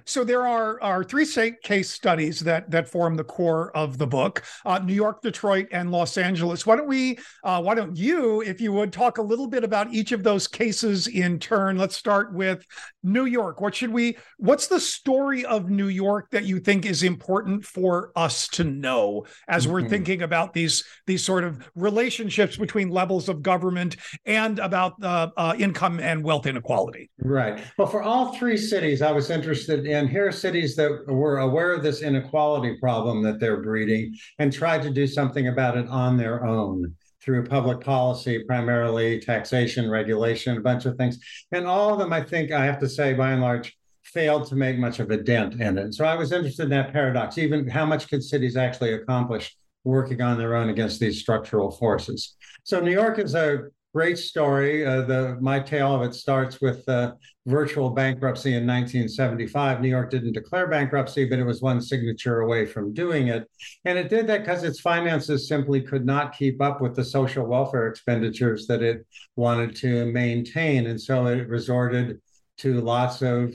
So 0.04 0.24
there 0.24 0.46
are 0.46 0.82
are 0.82 1.04
three 1.04 1.26
case 1.62 1.90
studies 1.90 2.40
that 2.40 2.70
that 2.70 2.88
form 2.88 3.16
the 3.16 3.24
core 3.24 3.76
of 3.76 3.98
the 3.98 4.06
book: 4.06 4.42
uh, 4.64 4.78
New 4.78 4.94
York, 4.94 5.22
Detroit, 5.22 5.68
and 5.72 5.90
Los 5.90 6.16
Angeles. 6.16 6.66
Why 6.66 6.76
don't 6.76 6.88
we? 6.88 7.18
Uh, 7.44 7.62
why 7.62 7.74
don't 7.74 7.96
you, 7.96 8.42
if 8.42 8.60
you 8.60 8.72
would, 8.72 8.92
talk 8.92 9.18
a 9.18 9.22
little 9.22 9.46
bit 9.46 9.64
about 9.64 9.92
each 9.92 10.12
of 10.12 10.22
those 10.22 10.46
cases 10.46 11.06
in 11.06 11.38
turn? 11.38 11.78
Let's 11.78 11.96
start 11.96 12.34
with 12.34 12.64
New 13.02 13.24
York. 13.24 13.60
What 13.60 13.74
should 13.74 13.90
we? 13.92 14.16
What's 14.38 14.66
the 14.66 14.80
story 14.80 15.44
of 15.44 15.70
New 15.70 15.88
York 15.88 16.30
that 16.30 16.44
you 16.44 16.60
think 16.60 16.86
is 16.86 17.02
important 17.02 17.64
for 17.64 18.12
us 18.16 18.48
to 18.48 18.64
know 18.64 19.26
as 19.48 19.64
mm-hmm. 19.64 19.72
we're 19.72 19.88
thinking 19.88 20.22
about 20.22 20.52
these 20.52 20.84
these 21.06 21.24
sort 21.24 21.44
of 21.44 21.68
relationships 21.74 22.56
between 22.56 22.88
levels 22.88 23.28
of 23.28 23.42
government 23.42 23.96
and 24.24 24.58
about 24.58 24.94
uh, 25.02 25.54
income 25.58 26.00
and 26.00 26.22
wealth 26.22 26.46
inequality? 26.46 27.10
Right. 27.18 27.62
Well, 27.78 27.88
for 27.88 28.02
all 28.02 28.34
three 28.34 28.56
cities, 28.56 29.02
I 29.02 29.12
was 29.12 29.30
interested 29.30 29.85
in 29.86 30.08
here 30.08 30.28
are 30.28 30.32
cities 30.32 30.76
that 30.76 31.06
were 31.06 31.38
aware 31.38 31.72
of 31.72 31.82
this 31.82 32.02
inequality 32.02 32.76
problem 32.78 33.22
that 33.22 33.40
they're 33.40 33.62
breeding 33.62 34.14
and 34.38 34.52
tried 34.52 34.82
to 34.82 34.90
do 34.90 35.06
something 35.06 35.48
about 35.48 35.76
it 35.76 35.88
on 35.88 36.16
their 36.16 36.44
own 36.44 36.94
through 37.22 37.44
public 37.44 37.80
policy, 37.80 38.44
primarily 38.44 39.20
taxation, 39.20 39.90
regulation, 39.90 40.56
a 40.56 40.60
bunch 40.60 40.84
of 40.86 40.96
things. 40.96 41.18
And 41.50 41.66
all 41.66 41.92
of 41.92 41.98
them, 41.98 42.12
I 42.12 42.22
think, 42.22 42.52
I 42.52 42.64
have 42.64 42.78
to 42.80 42.88
say, 42.88 43.14
by 43.14 43.32
and 43.32 43.42
large, 43.42 43.76
failed 44.04 44.46
to 44.48 44.54
make 44.54 44.78
much 44.78 45.00
of 45.00 45.10
a 45.10 45.16
dent 45.16 45.60
in 45.60 45.76
it. 45.76 45.94
So 45.94 46.04
I 46.04 46.14
was 46.14 46.30
interested 46.30 46.64
in 46.64 46.70
that 46.70 46.92
paradox. 46.92 47.36
Even 47.36 47.68
how 47.68 47.84
much 47.84 48.08
could 48.08 48.22
cities 48.22 48.56
actually 48.56 48.92
accomplish 48.92 49.56
working 49.82 50.20
on 50.20 50.38
their 50.38 50.54
own 50.54 50.68
against 50.68 51.00
these 51.00 51.18
structural 51.18 51.72
forces? 51.72 52.36
So 52.62 52.80
New 52.80 52.92
York 52.92 53.18
is 53.18 53.34
a 53.34 53.64
great 53.96 54.18
story. 54.18 54.84
Uh, 54.84 55.00
the 55.00 55.38
my 55.40 55.58
tale 55.58 55.94
of 55.94 56.02
it 56.02 56.14
starts 56.14 56.60
with 56.60 56.86
uh, 56.86 57.14
virtual 57.46 57.88
bankruptcy 57.88 58.50
in 58.50 58.66
1975. 58.66 59.80
New 59.80 59.88
York 59.88 60.10
didn't 60.10 60.34
declare 60.34 60.66
bankruptcy, 60.66 61.24
but 61.24 61.38
it 61.38 61.44
was 61.44 61.62
one 61.62 61.80
signature 61.80 62.40
away 62.40 62.66
from 62.66 62.92
doing 62.92 63.28
it, 63.28 63.48
and 63.86 63.96
it 63.96 64.10
did 64.10 64.26
that 64.26 64.40
because 64.40 64.64
its 64.64 64.80
finances 64.80 65.48
simply 65.48 65.80
could 65.80 66.04
not 66.04 66.36
keep 66.36 66.60
up 66.60 66.82
with 66.82 66.94
the 66.94 67.02
social 67.02 67.46
welfare 67.46 67.86
expenditures 67.88 68.66
that 68.66 68.82
it 68.82 69.06
wanted 69.34 69.74
to 69.74 70.04
maintain, 70.12 70.88
and 70.88 71.00
so 71.00 71.24
it 71.28 71.48
resorted 71.48 72.20
to 72.58 72.82
lots 72.82 73.22
of 73.22 73.54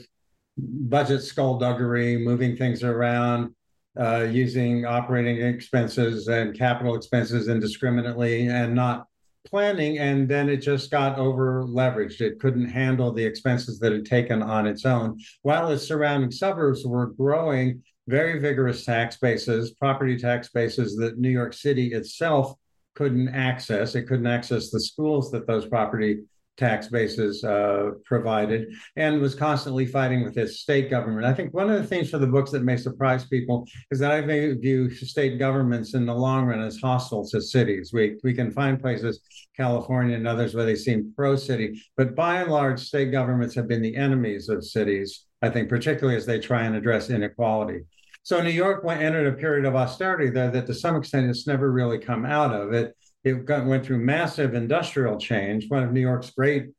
budget 0.56 1.22
skullduggery, 1.22 2.18
moving 2.18 2.56
things 2.56 2.82
around. 2.82 3.54
Uh, 4.00 4.26
using 4.30 4.86
operating 4.86 5.36
expenses 5.46 6.26
and 6.26 6.56
capital 6.56 6.94
expenses 6.94 7.48
indiscriminately 7.48 8.48
and 8.48 8.74
not 8.74 9.06
planning 9.44 9.98
and 9.98 10.28
then 10.28 10.48
it 10.48 10.58
just 10.58 10.90
got 10.90 11.18
over 11.18 11.64
leveraged. 11.64 12.20
It 12.20 12.40
couldn't 12.40 12.68
handle 12.68 13.12
the 13.12 13.24
expenses 13.24 13.78
that 13.80 13.92
had 13.92 14.06
taken 14.06 14.42
on 14.42 14.66
its 14.66 14.84
own, 14.84 15.18
while 15.42 15.70
its 15.70 15.86
surrounding 15.86 16.30
suburbs 16.30 16.86
were 16.86 17.08
growing 17.08 17.82
very 18.08 18.40
vigorous 18.40 18.84
tax 18.84 19.16
bases, 19.16 19.72
property 19.72 20.16
tax 20.16 20.48
bases 20.48 20.96
that 20.96 21.18
New 21.18 21.30
York 21.30 21.52
City 21.54 21.92
itself 21.92 22.54
couldn't 22.94 23.28
access. 23.28 23.94
It 23.94 24.08
couldn't 24.08 24.26
access 24.26 24.70
the 24.70 24.80
schools 24.80 25.30
that 25.30 25.46
those 25.46 25.66
property 25.66 26.22
tax 26.58 26.88
bases 26.88 27.42
uh, 27.44 27.90
provided 28.04 28.72
and 28.96 29.20
was 29.20 29.34
constantly 29.34 29.86
fighting 29.86 30.22
with 30.22 30.36
its 30.36 30.60
state 30.60 30.90
government. 30.90 31.24
I 31.26 31.32
think 31.32 31.54
one 31.54 31.70
of 31.70 31.80
the 31.80 31.86
things 31.86 32.10
for 32.10 32.18
the 32.18 32.26
books 32.26 32.50
that 32.50 32.62
may 32.62 32.76
surprise 32.76 33.24
people 33.26 33.66
is 33.90 33.98
that 34.00 34.10
I 34.10 34.20
view 34.20 34.90
state 34.90 35.38
governments 35.38 35.94
in 35.94 36.06
the 36.06 36.14
long 36.14 36.46
run 36.46 36.60
as 36.60 36.78
hostile 36.78 37.26
to 37.28 37.40
cities. 37.40 37.90
We, 37.92 38.18
we 38.22 38.34
can 38.34 38.50
find 38.50 38.80
places, 38.80 39.20
California 39.56 40.16
and 40.16 40.28
others, 40.28 40.54
where 40.54 40.66
they 40.66 40.76
seem 40.76 41.12
pro 41.16 41.36
city, 41.36 41.82
but 41.96 42.14
by 42.14 42.42
and 42.42 42.50
large, 42.50 42.80
state 42.80 43.12
governments 43.12 43.54
have 43.54 43.68
been 43.68 43.82
the 43.82 43.96
enemies 43.96 44.48
of 44.48 44.64
cities, 44.64 45.24
I 45.40 45.48
think, 45.48 45.68
particularly 45.68 46.16
as 46.16 46.26
they 46.26 46.38
try 46.38 46.64
and 46.64 46.76
address 46.76 47.10
inequality. 47.10 47.80
So 48.24 48.40
New 48.40 48.50
York 48.50 48.84
went, 48.84 49.02
entered 49.02 49.26
a 49.26 49.36
period 49.36 49.64
of 49.64 49.74
austerity 49.74 50.30
there 50.30 50.50
that 50.50 50.66
to 50.66 50.74
some 50.74 50.94
extent 50.94 51.28
it's 51.28 51.46
never 51.46 51.72
really 51.72 51.98
come 51.98 52.24
out 52.24 52.54
of 52.54 52.72
it 52.72 52.94
it 53.24 53.44
got, 53.44 53.66
went 53.66 53.84
through 53.84 53.98
massive 53.98 54.54
industrial 54.54 55.18
change. 55.18 55.68
One 55.68 55.82
of 55.82 55.92
New 55.92 56.00
York's 56.00 56.30
great 56.30 56.70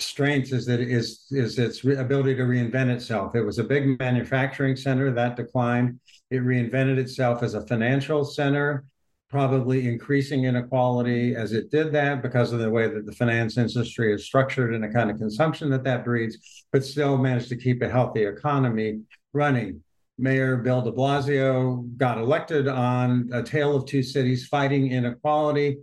strengths 0.00 0.50
is 0.50 0.66
that 0.66 0.80
it 0.80 0.90
is 0.90 1.26
is 1.30 1.58
its 1.58 1.84
ability 1.84 2.34
to 2.34 2.42
reinvent 2.42 2.90
itself. 2.90 3.36
It 3.36 3.42
was 3.42 3.58
a 3.58 3.64
big 3.64 3.98
manufacturing 4.00 4.76
center 4.76 5.12
that 5.12 5.36
declined. 5.36 6.00
It 6.30 6.42
reinvented 6.42 6.98
itself 6.98 7.42
as 7.42 7.54
a 7.54 7.66
financial 7.66 8.24
center, 8.24 8.84
probably 9.28 9.86
increasing 9.86 10.44
inequality 10.44 11.36
as 11.36 11.52
it 11.52 11.70
did 11.70 11.92
that 11.92 12.22
because 12.22 12.52
of 12.52 12.58
the 12.58 12.70
way 12.70 12.88
that 12.88 13.06
the 13.06 13.12
finance 13.12 13.56
industry 13.56 14.12
is 14.12 14.24
structured 14.24 14.74
and 14.74 14.82
the 14.82 14.88
kind 14.88 15.10
of 15.10 15.18
consumption 15.18 15.70
that 15.70 15.84
that 15.84 16.04
breeds, 16.04 16.64
but 16.72 16.84
still 16.84 17.16
managed 17.16 17.50
to 17.50 17.56
keep 17.56 17.82
a 17.82 17.88
healthy 17.88 18.24
economy 18.24 19.00
running. 19.32 19.83
Mayor 20.18 20.58
Bill 20.58 20.82
de 20.82 20.92
Blasio 20.92 21.84
got 21.96 22.18
elected 22.18 22.68
on 22.68 23.28
a 23.32 23.42
tale 23.42 23.74
of 23.74 23.86
two 23.86 24.02
cities 24.02 24.46
fighting 24.46 24.92
inequality. 24.92 25.78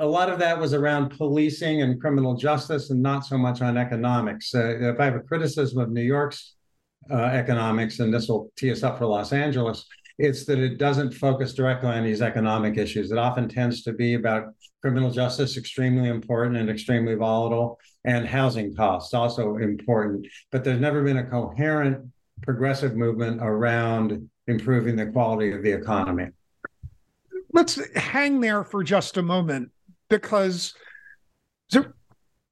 A 0.00 0.06
lot 0.06 0.28
of 0.28 0.40
that 0.40 0.58
was 0.58 0.74
around 0.74 1.10
policing 1.16 1.82
and 1.82 2.00
criminal 2.00 2.34
justice 2.34 2.90
and 2.90 3.00
not 3.00 3.24
so 3.24 3.38
much 3.38 3.62
on 3.62 3.76
economics. 3.76 4.52
Uh, 4.52 4.76
if 4.80 4.98
I 4.98 5.04
have 5.04 5.14
a 5.14 5.20
criticism 5.20 5.80
of 5.80 5.90
New 5.90 6.02
York's 6.02 6.56
uh, 7.08 7.14
economics, 7.14 8.00
and 8.00 8.12
this 8.12 8.28
will 8.28 8.50
tee 8.56 8.72
us 8.72 8.82
up 8.82 8.98
for 8.98 9.06
Los 9.06 9.32
Angeles, 9.32 9.86
it's 10.18 10.44
that 10.46 10.58
it 10.58 10.76
doesn't 10.76 11.14
focus 11.14 11.54
directly 11.54 11.90
on 11.90 12.04
these 12.04 12.20
economic 12.20 12.76
issues. 12.76 13.12
It 13.12 13.18
often 13.18 13.48
tends 13.48 13.82
to 13.84 13.92
be 13.92 14.14
about 14.14 14.52
criminal 14.82 15.10
justice, 15.10 15.56
extremely 15.56 16.08
important 16.08 16.56
and 16.56 16.68
extremely 16.68 17.14
volatile, 17.14 17.78
and 18.04 18.26
housing 18.26 18.74
costs, 18.74 19.14
also 19.14 19.56
important. 19.56 20.26
But 20.50 20.64
there's 20.64 20.80
never 20.80 21.02
been 21.04 21.18
a 21.18 21.30
coherent 21.30 22.10
progressive 22.42 22.96
movement 22.96 23.40
around 23.42 24.28
improving 24.46 24.96
the 24.96 25.06
quality 25.06 25.52
of 25.52 25.62
the 25.62 25.72
economy. 25.72 26.28
Let's 27.52 27.78
hang 27.96 28.40
there 28.40 28.64
for 28.64 28.82
just 28.84 29.16
a 29.16 29.22
moment 29.22 29.70
because 30.08 30.74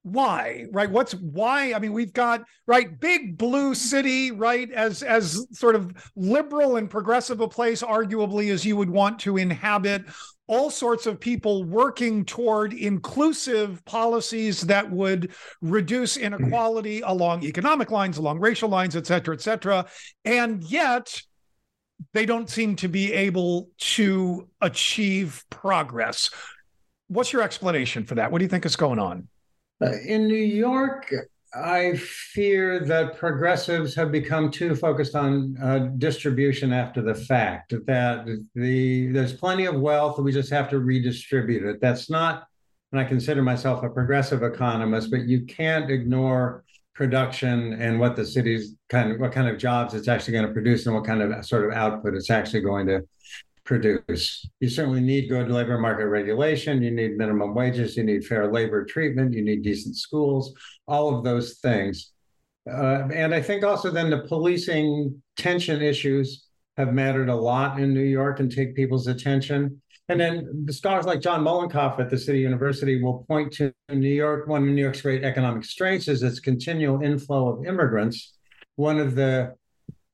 why 0.02 0.64
right 0.72 0.90
what's 0.90 1.12
why 1.14 1.74
i 1.74 1.78
mean 1.78 1.92
we've 1.92 2.12
got 2.12 2.42
right 2.66 2.98
big 3.00 3.36
blue 3.36 3.74
city 3.74 4.30
right 4.30 4.70
as 4.72 5.02
as 5.02 5.46
sort 5.52 5.74
of 5.74 5.92
liberal 6.16 6.76
and 6.76 6.88
progressive 6.88 7.40
a 7.40 7.48
place 7.48 7.82
arguably 7.82 8.50
as 8.50 8.64
you 8.64 8.76
would 8.76 8.88
want 8.88 9.18
to 9.18 9.36
inhabit 9.36 10.04
all 10.48 10.70
sorts 10.70 11.06
of 11.06 11.20
people 11.20 11.62
working 11.62 12.24
toward 12.24 12.72
inclusive 12.72 13.84
policies 13.84 14.62
that 14.62 14.90
would 14.90 15.30
reduce 15.60 16.16
inequality 16.16 17.00
mm-hmm. 17.00 17.10
along 17.10 17.44
economic 17.44 17.90
lines, 17.90 18.16
along 18.16 18.40
racial 18.40 18.68
lines, 18.68 18.96
et 18.96 19.06
cetera, 19.06 19.34
et 19.34 19.42
cetera. 19.42 19.86
And 20.24 20.64
yet, 20.64 21.20
they 22.14 22.26
don't 22.26 22.48
seem 22.48 22.76
to 22.76 22.88
be 22.88 23.12
able 23.12 23.68
to 23.78 24.48
achieve 24.60 25.44
progress. 25.50 26.30
What's 27.08 27.32
your 27.32 27.42
explanation 27.42 28.04
for 28.04 28.14
that? 28.16 28.32
What 28.32 28.38
do 28.38 28.44
you 28.44 28.48
think 28.48 28.64
is 28.64 28.76
going 28.76 28.98
on? 28.98 29.28
Uh, 29.80 29.92
in 30.04 30.26
New 30.26 30.34
York, 30.34 31.12
I 31.54 31.96
fear 31.96 32.80
that 32.80 33.16
progressives 33.16 33.94
have 33.94 34.12
become 34.12 34.50
too 34.50 34.74
focused 34.74 35.14
on 35.14 35.56
uh, 35.62 35.78
distribution 35.96 36.72
after 36.72 37.00
the 37.00 37.14
fact. 37.14 37.72
That 37.86 38.44
the 38.54 39.12
there's 39.12 39.32
plenty 39.32 39.64
of 39.64 39.80
wealth, 39.80 40.18
we 40.18 40.32
just 40.32 40.50
have 40.50 40.68
to 40.70 40.78
redistribute 40.78 41.64
it. 41.64 41.80
That's 41.80 42.10
not. 42.10 42.44
And 42.92 43.00
I 43.00 43.04
consider 43.04 43.42
myself 43.42 43.82
a 43.82 43.88
progressive 43.88 44.42
economist, 44.42 45.10
but 45.10 45.26
you 45.26 45.44
can't 45.44 45.90
ignore 45.90 46.64
production 46.94 47.74
and 47.74 48.00
what 48.00 48.16
the 48.16 48.26
city's 48.26 48.74
kind 48.88 49.12
of 49.12 49.20
what 49.20 49.30
kind 49.30 49.48
of 49.48 49.56
jobs 49.56 49.94
it's 49.94 50.08
actually 50.08 50.32
going 50.32 50.46
to 50.46 50.52
produce 50.52 50.84
and 50.84 50.94
what 50.96 51.04
kind 51.04 51.22
of 51.22 51.46
sort 51.46 51.64
of 51.64 51.72
output 51.72 52.12
it's 52.12 52.28
actually 52.28 52.60
going 52.60 52.88
to 52.88 53.06
produce. 53.68 54.48
You 54.60 54.70
certainly 54.70 55.02
need 55.02 55.28
good 55.28 55.50
labor 55.50 55.78
market 55.78 56.06
regulation. 56.06 56.82
You 56.82 56.90
need 56.90 57.18
minimum 57.18 57.54
wages. 57.54 57.98
You 57.98 58.02
need 58.02 58.24
fair 58.24 58.50
labor 58.50 58.86
treatment. 58.86 59.34
You 59.34 59.44
need 59.44 59.62
decent 59.62 59.94
schools, 59.94 60.54
all 60.88 61.14
of 61.14 61.22
those 61.22 61.58
things. 61.58 62.12
Uh, 62.68 63.08
and 63.12 63.34
I 63.34 63.42
think 63.42 63.64
also 63.64 63.90
then 63.90 64.08
the 64.08 64.22
policing 64.26 65.22
tension 65.36 65.82
issues 65.82 66.46
have 66.78 66.94
mattered 66.94 67.28
a 67.28 67.34
lot 67.34 67.78
in 67.78 67.92
New 67.92 68.00
York 68.00 68.40
and 68.40 68.50
take 68.50 68.74
people's 68.74 69.06
attention. 69.06 69.82
And 70.08 70.18
then 70.18 70.64
the 70.64 70.72
scholars 70.72 71.04
like 71.04 71.20
John 71.20 71.44
Mollenkopf 71.44 72.00
at 72.00 72.08
the 72.08 72.16
City 72.16 72.40
University 72.40 73.02
will 73.02 73.26
point 73.28 73.52
to 73.54 73.74
New 73.90 74.08
York. 74.08 74.48
One 74.48 74.62
of 74.62 74.68
New 74.70 74.80
York's 74.80 75.02
great 75.02 75.24
economic 75.24 75.64
strengths 75.64 76.08
is 76.08 76.22
its 76.22 76.40
continual 76.40 77.02
inflow 77.02 77.50
of 77.50 77.66
immigrants. 77.66 78.32
One 78.76 78.98
of 78.98 79.14
the 79.14 79.56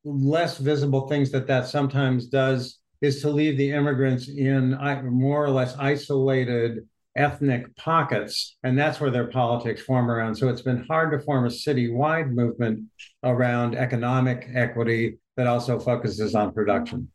less 0.05 0.59
visible 0.59 1.07
things 1.07 1.31
that 1.31 1.47
that 1.47 1.69
sometimes 1.69 2.27
does 2.27 2.81
is 3.01 3.21
to 3.23 3.31
leave 3.31 3.57
the 3.57 3.71
immigrants 3.71 4.29
in 4.29 4.77
more 5.05 5.45
or 5.45 5.51
less 5.51 5.77
isolated 5.79 6.89
ethnic 7.17 7.75
pockets, 7.77 8.57
and 8.63 8.79
that's 8.79 9.01
where 9.01 9.11
their 9.11 9.29
politics 9.29 9.81
form 9.81 10.11
around. 10.11 10.35
So 10.35 10.49
it's 10.49 10.63
been 10.63 10.85
hard 10.87 11.13
to 11.13 11.25
form 11.25 11.45
a 11.45 11.49
citywide 11.49 12.31
movement 12.33 12.85
around 13.23 13.77
economic 13.77 14.49
equity 14.55 15.19
that 15.37 15.47
also 15.47 15.79
focuses 15.79 16.35
on 16.35 16.53
production. 16.53 17.11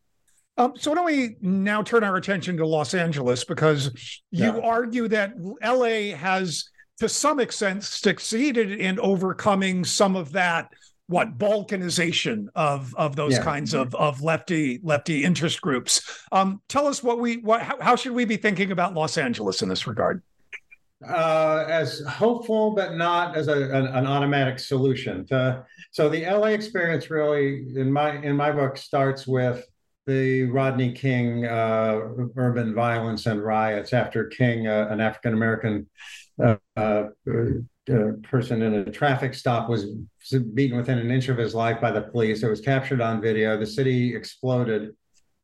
Um, 0.57 0.73
so 0.75 0.91
why 0.91 0.95
don't 0.95 1.05
we 1.05 1.35
now 1.41 1.81
turn 1.83 2.03
our 2.03 2.17
attention 2.17 2.57
to 2.57 2.67
Los 2.67 2.93
Angeles 2.93 3.45
because 3.45 4.19
you 4.31 4.45
yeah. 4.45 4.59
argue 4.61 5.07
that 5.07 5.33
LA 5.63 6.15
has, 6.15 6.65
to 6.99 7.07
some 7.07 7.39
extent, 7.39 7.83
succeeded 7.83 8.71
in 8.71 8.99
overcoming 8.99 9.85
some 9.85 10.17
of 10.17 10.33
that 10.33 10.69
what 11.09 11.37
balkanization 11.37 12.47
of 12.55 12.95
of 12.95 13.15
those 13.15 13.33
yeah. 13.33 13.43
kinds 13.43 13.73
of 13.73 13.93
of 13.95 14.21
lefty 14.21 14.79
lefty 14.83 15.23
interest 15.23 15.61
groups. 15.61 16.25
Um, 16.31 16.61
tell 16.69 16.87
us 16.87 17.03
what 17.03 17.19
we 17.19 17.37
what 17.37 17.61
how, 17.61 17.77
how 17.81 17.95
should 17.95 18.13
we 18.13 18.25
be 18.25 18.37
thinking 18.37 18.71
about 18.71 18.93
Los 18.93 19.17
Angeles 19.17 19.61
in 19.61 19.69
this 19.69 19.85
regard? 19.85 20.21
uh, 21.07 21.65
as 21.67 22.01
hopeful, 22.01 22.71
but 22.71 22.95
not 22.95 23.37
as 23.37 23.47
a, 23.47 23.53
an, 23.53 23.87
an 23.87 24.05
automatic 24.05 24.59
solution. 24.59 25.25
To, 25.27 25.65
so 25.91 26.09
the 26.09 26.25
LA 26.25 26.47
experience 26.47 27.09
really, 27.09 27.65
in 27.75 27.91
my 27.91 28.21
in 28.21 28.35
my 28.35 28.51
book, 28.51 28.77
starts 28.77 29.25
with 29.25 29.65
the 30.05 30.43
Rodney 30.43 30.91
King 30.91 31.45
uh, 31.45 31.99
urban 32.35 32.73
violence 32.73 33.27
and 33.27 33.41
riots 33.41 33.93
after 33.93 34.25
King, 34.25 34.67
uh, 34.67 34.87
an 34.89 34.99
African 34.99 35.33
American 35.33 35.87
uh, 36.41 36.55
uh, 36.77 37.03
uh, 37.91 38.11
person 38.23 38.61
in 38.61 38.73
a 38.75 38.91
traffic 38.91 39.33
stop, 39.33 39.69
was 39.69 39.85
beaten 40.53 40.77
within 40.77 40.99
an 40.99 41.11
inch 41.11 41.27
of 41.27 41.37
his 41.37 41.55
life 41.55 41.81
by 41.81 41.91
the 41.91 42.01
police. 42.01 42.43
It 42.43 42.49
was 42.49 42.61
captured 42.61 43.01
on 43.01 43.21
video. 43.21 43.57
The 43.57 43.65
city 43.65 44.15
exploded 44.15 44.95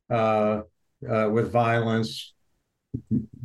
with 0.09 1.51
violence 1.51 2.33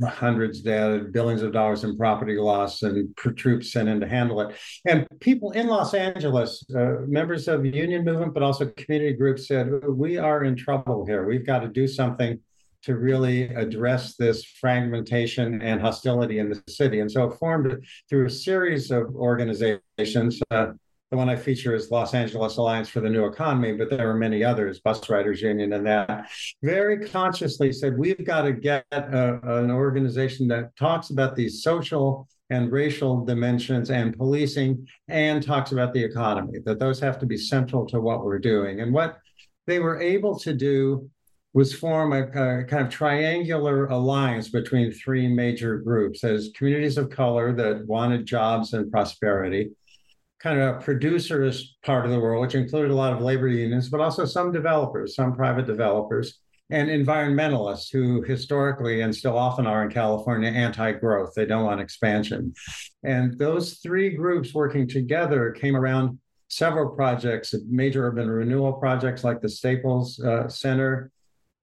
hundreds 0.02 0.60
dead, 0.60 1.12
billions 1.12 1.42
of 1.42 1.52
dollars 1.52 1.84
in 1.84 1.96
property 1.96 2.36
loss, 2.36 2.82
and 2.82 3.14
troops 3.16 3.72
sent 3.72 3.88
in 3.88 4.00
to 4.00 4.08
handle 4.08 4.40
it. 4.40 4.56
And 4.84 5.06
people 5.20 5.52
in 5.52 5.66
Los 5.66 5.94
Angeles, 5.94 6.64
uh, 6.74 6.96
members 7.06 7.48
of 7.48 7.62
the 7.62 7.70
union 7.70 8.04
movement, 8.04 8.34
but 8.34 8.42
also 8.42 8.66
community 8.66 9.12
groups 9.14 9.48
said, 9.48 9.70
We 9.86 10.18
are 10.18 10.44
in 10.44 10.56
trouble 10.56 11.06
here. 11.06 11.26
We've 11.26 11.46
got 11.46 11.60
to 11.60 11.68
do 11.68 11.86
something 11.86 12.38
to 12.82 12.96
really 12.96 13.54
address 13.54 14.16
this 14.16 14.44
fragmentation 14.44 15.60
and 15.62 15.80
hostility 15.80 16.38
in 16.38 16.48
the 16.48 16.62
city. 16.68 17.00
And 17.00 17.10
so 17.10 17.24
it 17.24 17.38
formed 17.38 17.84
through 18.08 18.26
a 18.26 18.30
series 18.30 18.90
of 18.90 19.14
organizations. 19.14 20.40
Uh, 20.50 20.72
the 21.10 21.16
one 21.16 21.28
I 21.28 21.34
feature 21.34 21.74
is 21.74 21.90
Los 21.90 22.14
Angeles 22.14 22.56
Alliance 22.56 22.88
for 22.88 23.00
the 23.00 23.10
New 23.10 23.26
Economy, 23.26 23.72
but 23.72 23.90
there 23.90 24.08
are 24.08 24.14
many 24.14 24.44
others, 24.44 24.80
Bus 24.80 25.10
Riders 25.10 25.42
Union 25.42 25.72
and 25.72 25.84
that, 25.84 26.30
very 26.62 27.08
consciously 27.08 27.72
said, 27.72 27.98
we've 27.98 28.24
got 28.24 28.42
to 28.42 28.52
get 28.52 28.86
a, 28.92 29.40
an 29.58 29.72
organization 29.72 30.46
that 30.48 30.74
talks 30.76 31.10
about 31.10 31.34
these 31.34 31.64
social 31.64 32.28
and 32.50 32.70
racial 32.70 33.24
dimensions 33.24 33.90
and 33.90 34.16
policing 34.16 34.86
and 35.08 35.42
talks 35.42 35.72
about 35.72 35.92
the 35.92 36.02
economy, 36.02 36.58
that 36.64 36.78
those 36.78 37.00
have 37.00 37.18
to 37.18 37.26
be 37.26 37.36
central 37.36 37.86
to 37.86 38.00
what 38.00 38.24
we're 38.24 38.38
doing. 38.38 38.80
And 38.80 38.92
what 38.92 39.18
they 39.66 39.80
were 39.80 40.00
able 40.00 40.38
to 40.40 40.52
do 40.52 41.10
was 41.52 41.74
form 41.74 42.12
a, 42.12 42.22
a, 42.22 42.64
kind 42.64 42.86
of 42.86 42.90
triangular 42.90 43.86
alliance 43.86 44.48
between 44.48 44.92
three 44.92 45.26
major 45.26 45.78
groups 45.78 46.22
as 46.22 46.50
communities 46.54 46.96
of 46.96 47.10
color 47.10 47.52
that 47.52 47.84
wanted 47.86 48.24
jobs 48.24 48.72
and 48.72 48.90
prosperity, 48.90 49.70
kind 50.38 50.60
of 50.60 50.76
a 50.76 50.80
producers 50.80 51.76
part 51.84 52.04
of 52.04 52.12
the 52.12 52.20
world, 52.20 52.40
which 52.40 52.54
included 52.54 52.90
a 52.90 52.94
lot 52.94 53.12
of 53.12 53.20
labor 53.20 53.48
unions, 53.48 53.88
but 53.88 54.00
also 54.00 54.24
some 54.24 54.52
developers, 54.52 55.16
some 55.16 55.34
private 55.34 55.66
developers, 55.66 56.38
and 56.70 56.88
environmentalists 56.88 57.90
who 57.92 58.22
historically 58.22 59.00
and 59.00 59.14
still 59.14 59.36
often 59.36 59.66
are 59.66 59.82
in 59.82 59.90
California 59.90 60.50
anti 60.50 60.92
growth. 60.92 61.32
They 61.34 61.46
don't 61.46 61.64
want 61.64 61.80
expansion. 61.80 62.54
And 63.02 63.36
those 63.38 63.78
three 63.78 64.10
groups 64.10 64.54
working 64.54 64.86
together 64.86 65.50
came 65.50 65.76
around 65.76 66.20
several 66.48 66.90
projects, 66.90 67.54
major 67.68 68.06
urban 68.06 68.28
renewal 68.28 68.72
projects 68.74 69.24
like 69.24 69.40
the 69.40 69.48
Staples 69.48 70.20
uh, 70.20 70.48
Center. 70.48 71.10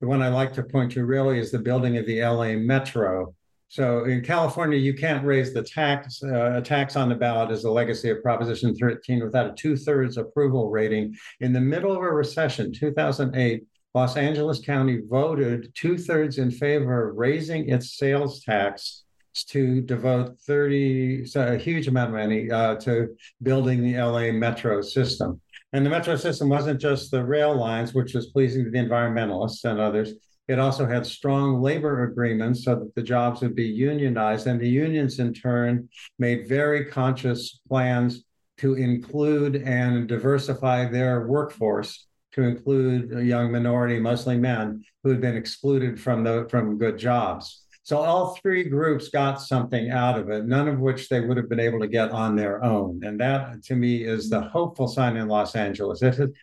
The 0.02 0.08
one 0.08 0.22
I 0.22 0.30
like 0.30 0.54
to 0.54 0.64
point 0.64 0.92
to 0.94 1.06
really 1.06 1.40
is 1.40 1.52
the 1.52 1.60
building 1.60 1.98
of 1.98 2.06
the 2.06 2.22
LA 2.22 2.54
Metro, 2.54 3.34
so 3.70 4.06
in 4.06 4.22
California, 4.22 4.78
you 4.78 4.94
can't 4.94 5.26
raise 5.26 5.54
the 5.54 5.62
tax. 5.62 6.24
Uh, 6.24 6.54
a 6.58 6.62
tax 6.62 6.96
on 6.96 7.10
the 7.10 7.16
ballot 7.16 7.52
is 7.52 7.66
a 7.66 7.72
legacy 7.72 8.10
of 8.10 8.24
Proposition 8.24 8.74
13 8.74 9.24
without 9.24 9.50
a 9.50 9.54
two 9.54 9.76
thirds 9.76 10.18
approval 10.18 10.70
rating. 10.70 11.16
In 11.42 11.52
the 11.52 11.60
middle 11.60 11.92
of 11.92 12.02
a 12.02 12.10
recession, 12.10 12.72
2008, 12.72 13.64
Los 13.94 14.16
Angeles 14.16 14.60
County 14.60 15.02
voted 15.06 15.74
two 15.76 15.98
thirds 15.98 16.38
in 16.38 16.50
favor 16.50 17.10
of 17.10 17.18
raising 17.18 17.70
its 17.70 17.98
sales 17.98 18.42
tax 18.44 19.04
to 19.50 19.82
devote 19.82 20.40
30, 20.40 21.26
so 21.26 21.54
a 21.54 21.58
huge 21.58 21.88
amount 21.88 22.10
of 22.10 22.16
money 22.16 22.50
uh, 22.50 22.76
to 22.76 23.16
building 23.44 23.84
the 23.84 24.00
LA 24.00 24.32
metro 24.32 24.82
system. 24.82 25.42
And 25.74 25.86
the 25.86 25.90
metro 25.90 26.16
system 26.16 26.50
wasn't 26.50 26.80
just 26.80 27.12
the 27.12 27.26
rail 27.26 27.56
lines, 27.56 27.94
which 27.94 28.14
was 28.14 28.28
pleasing 28.28 28.64
to 28.64 28.72
the 28.72 28.78
environmentalists 28.78 29.66
and 29.66 29.80
others. 29.80 30.14
It 30.48 30.60
also 30.60 30.86
had 30.86 31.06
strong 31.06 31.62
labor 31.62 32.06
agreements 32.06 32.64
so 32.64 32.76
that 32.76 32.96
the 32.96 33.04
jobs 33.04 33.42
would 33.42 33.56
be 33.56 33.66
unionized. 33.66 34.48
And 34.48 34.62
the 34.62 34.70
unions, 34.70 35.20
in 35.20 35.34
turn, 35.34 35.90
made 36.20 36.48
very 36.48 36.86
conscious 36.86 37.60
plans 37.68 38.24
to 38.60 38.76
include 38.76 39.58
and 39.58 40.08
diversify 40.08 40.90
their 40.90 41.28
workforce 41.28 42.08
to 42.32 42.44
include 42.44 43.18
a 43.18 43.24
young 43.24 43.52
minority, 43.52 44.00
mostly 44.00 44.38
men, 44.38 44.84
who 45.04 45.10
had 45.10 45.20
been 45.20 45.36
excluded 45.36 46.00
from 46.00 46.24
the 46.24 46.48
from 46.50 46.78
good 46.78 46.98
jobs. 46.98 47.67
So 47.88 48.00
all 48.00 48.36
three 48.36 48.66
groups 48.66 49.08
got 49.08 49.42
something 49.42 49.92
out 49.92 50.20
of 50.20 50.30
it, 50.30 50.46
none 50.46 50.68
of 50.68 50.82
which 50.82 51.08
they 51.08 51.22
would 51.22 51.38
have 51.38 51.48
been 51.48 51.62
able 51.62 51.80
to 51.80 51.88
get 51.88 52.12
on 52.12 52.36
their 52.36 52.62
own. 52.62 53.00
And 53.02 53.18
that, 53.22 53.64
to 53.64 53.76
me, 53.76 54.04
is 54.04 54.30
the 54.30 54.42
hopeful 54.42 54.90
sign 54.90 55.16
in 55.16 55.30
Los 55.30 55.56
Angeles. 55.56 56.02
It, 56.02 56.34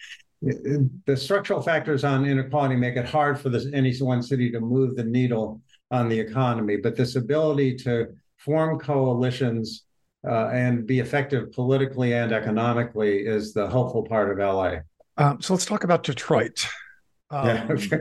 the 0.41 1.15
structural 1.15 1.61
factors 1.61 2.03
on 2.03 2.25
inequality 2.25 2.77
make 2.77 2.97
it 2.97 3.05
hard 3.05 3.39
for 3.39 3.51
this, 3.51 3.67
any 3.75 3.95
one 3.99 4.23
city 4.23 4.51
to 4.53 4.61
move 4.61 4.97
the 4.97 5.05
needle 5.05 5.61
on 5.91 6.09
the 6.09 6.19
economy. 6.19 6.79
But 6.79 6.97
this 6.97 7.15
ability 7.15 7.77
to 7.81 8.15
form 8.39 8.79
coalitions 8.79 9.85
uh, 10.27 10.47
and 10.47 10.87
be 10.87 11.01
effective 11.01 11.53
politically 11.53 12.15
and 12.15 12.33
economically 12.33 13.19
is 13.19 13.53
the 13.53 13.69
hopeful 13.69 14.03
part 14.05 14.31
of 14.31 14.39
LA. 14.39 14.77
Um, 15.19 15.43
so 15.43 15.53
let's 15.53 15.67
talk 15.67 15.85
about 15.85 16.05
Detroit. 16.05 16.67
Um, 17.31 17.47
yeah, 17.47 17.67
okay. 17.69 18.01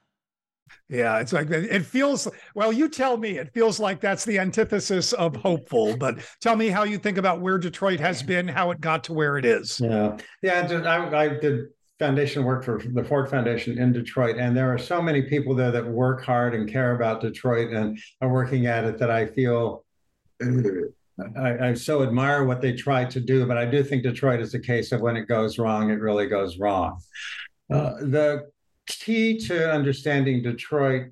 Yeah, 0.91 1.19
it's 1.19 1.31
like 1.31 1.49
it 1.49 1.85
feels 1.85 2.27
well, 2.53 2.73
you 2.73 2.89
tell 2.89 3.15
me. 3.15 3.37
It 3.37 3.53
feels 3.53 3.79
like 3.79 4.01
that's 4.01 4.25
the 4.25 4.37
antithesis 4.39 5.13
of 5.13 5.37
hopeful, 5.37 5.95
but 5.95 6.19
tell 6.41 6.57
me 6.57 6.67
how 6.67 6.83
you 6.83 6.97
think 6.97 7.17
about 7.17 7.39
where 7.39 7.57
Detroit 7.57 8.01
has 8.01 8.21
been, 8.21 8.45
how 8.45 8.71
it 8.71 8.81
got 8.81 9.05
to 9.05 9.13
where 9.13 9.37
it 9.37 9.45
is. 9.45 9.79
Yeah. 9.79 10.17
Yeah, 10.41 10.67
I, 10.85 11.15
I 11.15 11.27
did 11.29 11.67
foundation 11.97 12.43
work 12.43 12.65
for 12.65 12.81
the 12.93 13.05
Ford 13.05 13.29
Foundation 13.29 13.77
in 13.77 13.93
Detroit, 13.93 14.35
and 14.37 14.55
there 14.55 14.73
are 14.73 14.77
so 14.77 15.01
many 15.01 15.21
people 15.21 15.55
there 15.55 15.71
that 15.71 15.87
work 15.87 16.25
hard 16.25 16.53
and 16.53 16.69
care 16.69 16.93
about 16.93 17.21
Detroit 17.21 17.71
and 17.71 17.97
are 18.19 18.29
working 18.29 18.65
at 18.65 18.83
it 18.83 18.97
that 18.97 19.09
I 19.09 19.27
feel 19.27 19.85
I, 21.37 21.69
I, 21.69 21.73
so 21.73 22.03
admire 22.03 22.43
what 22.43 22.59
they 22.59 22.73
try 22.73 23.05
to 23.05 23.19
do. 23.21 23.45
But 23.45 23.57
I 23.57 23.65
do 23.65 23.81
think 23.81 24.03
Detroit 24.03 24.41
is 24.41 24.55
a 24.55 24.59
case 24.59 24.91
of 24.91 24.99
when 24.99 25.15
it 25.15 25.27
goes 25.27 25.57
wrong, 25.57 25.89
it 25.89 26.01
really 26.01 26.27
goes 26.27 26.59
wrong. 26.59 26.99
Uh, 27.71 27.93
the 28.01 28.51
key 28.99 29.37
to 29.47 29.71
understanding 29.71 30.41
Detroit 30.41 31.11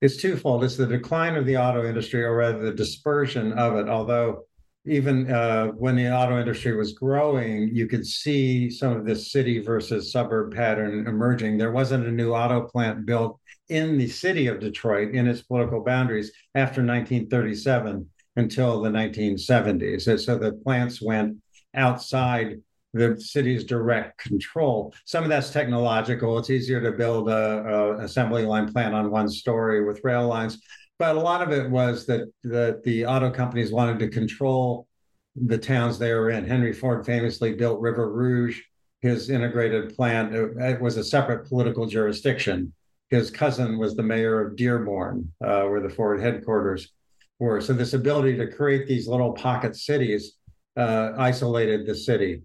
is 0.00 0.16
twofold. 0.16 0.64
It's 0.64 0.76
the 0.76 0.86
decline 0.86 1.36
of 1.36 1.46
the 1.46 1.56
auto 1.56 1.86
industry, 1.86 2.22
or 2.22 2.36
rather 2.36 2.58
the 2.58 2.74
dispersion 2.74 3.52
of 3.54 3.76
it. 3.76 3.88
Although 3.88 4.44
even 4.86 5.30
uh, 5.30 5.68
when 5.68 5.96
the 5.96 6.14
auto 6.14 6.38
industry 6.38 6.76
was 6.76 6.92
growing, 6.92 7.74
you 7.74 7.86
could 7.86 8.06
see 8.06 8.68
some 8.68 8.92
of 8.92 9.06
this 9.06 9.32
city 9.32 9.60
versus 9.60 10.12
suburb 10.12 10.54
pattern 10.54 11.06
emerging. 11.06 11.56
There 11.56 11.72
wasn't 11.72 12.06
a 12.06 12.12
new 12.12 12.34
auto 12.34 12.66
plant 12.66 13.06
built 13.06 13.40
in 13.70 13.96
the 13.96 14.08
city 14.08 14.46
of 14.46 14.60
Detroit 14.60 15.14
in 15.14 15.26
its 15.26 15.40
political 15.42 15.82
boundaries 15.82 16.32
after 16.54 16.82
1937 16.82 18.08
until 18.36 18.82
the 18.82 18.90
1970s. 18.90 20.20
So 20.20 20.36
the 20.36 20.52
plants 20.52 21.00
went 21.00 21.38
outside 21.74 22.60
the 22.94 23.20
city's 23.20 23.64
direct 23.64 24.18
control. 24.18 24.94
Some 25.04 25.24
of 25.24 25.28
that's 25.28 25.50
technological. 25.50 26.38
It's 26.38 26.48
easier 26.48 26.80
to 26.80 26.92
build 26.92 27.28
a, 27.28 27.34
a, 27.34 27.98
assembly 28.04 28.44
line 28.44 28.72
plant 28.72 28.94
on 28.94 29.10
one 29.10 29.28
story 29.28 29.84
with 29.84 30.00
rail 30.04 30.26
lines, 30.26 30.62
but 30.98 31.16
a 31.16 31.20
lot 31.20 31.42
of 31.42 31.50
it 31.50 31.68
was 31.68 32.06
that 32.06 32.32
that 32.44 32.82
the 32.84 33.04
auto 33.04 33.30
companies 33.30 33.72
wanted 33.72 33.98
to 33.98 34.08
control 34.08 34.86
the 35.34 35.58
towns 35.58 35.98
they 35.98 36.14
were 36.14 36.30
in. 36.30 36.44
Henry 36.44 36.72
Ford 36.72 37.04
famously 37.04 37.52
built 37.52 37.80
River 37.80 38.12
Rouge, 38.12 38.60
his 39.00 39.28
integrated 39.28 39.96
plant. 39.96 40.32
It, 40.32 40.56
it 40.56 40.80
was 40.80 40.96
a 40.96 41.04
separate 41.04 41.48
political 41.48 41.86
jurisdiction. 41.86 42.72
His 43.10 43.30
cousin 43.30 43.76
was 43.76 43.96
the 43.96 44.02
mayor 44.04 44.40
of 44.40 44.56
Dearborn, 44.56 45.32
uh, 45.44 45.64
where 45.64 45.80
the 45.80 45.90
Ford 45.90 46.20
headquarters 46.20 46.92
were. 47.40 47.60
So 47.60 47.72
this 47.72 47.92
ability 47.92 48.36
to 48.36 48.46
create 48.46 48.86
these 48.86 49.08
little 49.08 49.32
pocket 49.32 49.74
cities 49.74 50.36
uh, 50.76 51.12
isolated 51.18 51.86
the 51.86 51.94
city. 51.94 52.42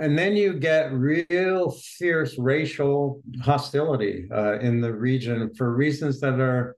And 0.00 0.16
then 0.16 0.36
you 0.36 0.54
get 0.54 0.92
real 0.92 1.70
fierce 1.70 2.38
racial 2.38 3.20
hostility 3.42 4.28
uh, 4.32 4.58
in 4.60 4.80
the 4.80 4.92
region 4.92 5.52
for 5.54 5.74
reasons 5.74 6.20
that 6.20 6.38
are 6.38 6.76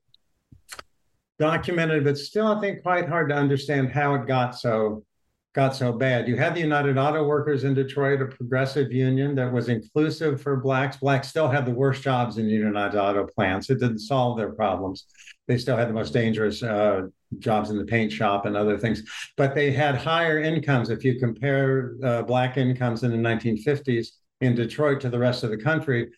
documented, 1.38 2.04
but 2.04 2.16
still, 2.16 2.46
I 2.46 2.61
think, 2.61 2.83
quite 2.83 3.09
hard 3.09 3.28
to 3.28 3.35
understand 3.35 3.90
how 3.90 4.14
it 4.14 4.26
got 4.26 4.59
so 4.59 5.04
got 5.52 5.74
so 5.74 5.92
bad. 5.92 6.28
You 6.28 6.37
had 6.37 6.54
the 6.54 6.61
United 6.61 6.96
Auto 6.96 7.24
Workers 7.24 7.64
in 7.64 7.74
Detroit, 7.74 8.22
a 8.22 8.26
progressive 8.26 8.92
union 8.92 9.35
that 9.35 9.52
was 9.52 9.68
inclusive 9.68 10.40
for 10.40 10.56
blacks. 10.56 10.98
Blacks 10.98 11.28
still 11.28 11.48
had 11.48 11.66
the 11.66 11.72
worst 11.72 12.02
jobs 12.02 12.38
in 12.38 12.48
United 12.48 12.96
Auto 12.96 13.26
plants. 13.26 13.68
It 13.68 13.80
didn't 13.80 13.98
solve 13.98 14.38
their 14.38 14.52
problems. 14.52 15.06
They 15.48 15.59
still 15.59 15.76
had 15.76 15.88
the 15.88 15.92
most 15.92 16.12
dangerous 16.12 16.62
uh, 16.62 17.09
jobs 17.38 17.71
in 17.71 17.79
the 17.79 17.85
paint 17.85 18.12
shop 18.12 18.47
and 18.47 18.57
other 18.57 18.77
things, 18.77 19.03
but 19.37 19.55
they 19.55 19.71
had 19.71 19.95
higher 19.95 20.40
incomes. 20.40 20.90
If 20.90 21.05
you 21.05 21.19
compare 21.19 21.95
uh, 22.03 22.23
black 22.23 22.57
incomes 22.57 23.03
in 23.03 23.11
the 23.11 23.16
1950s 23.16 24.09
in 24.40 24.55
Detroit 24.55 25.01
to 25.03 25.11
the 25.11 25.19
rest 25.19 25.45
of 25.45 25.51
the 25.51 25.57
country, 25.57 26.09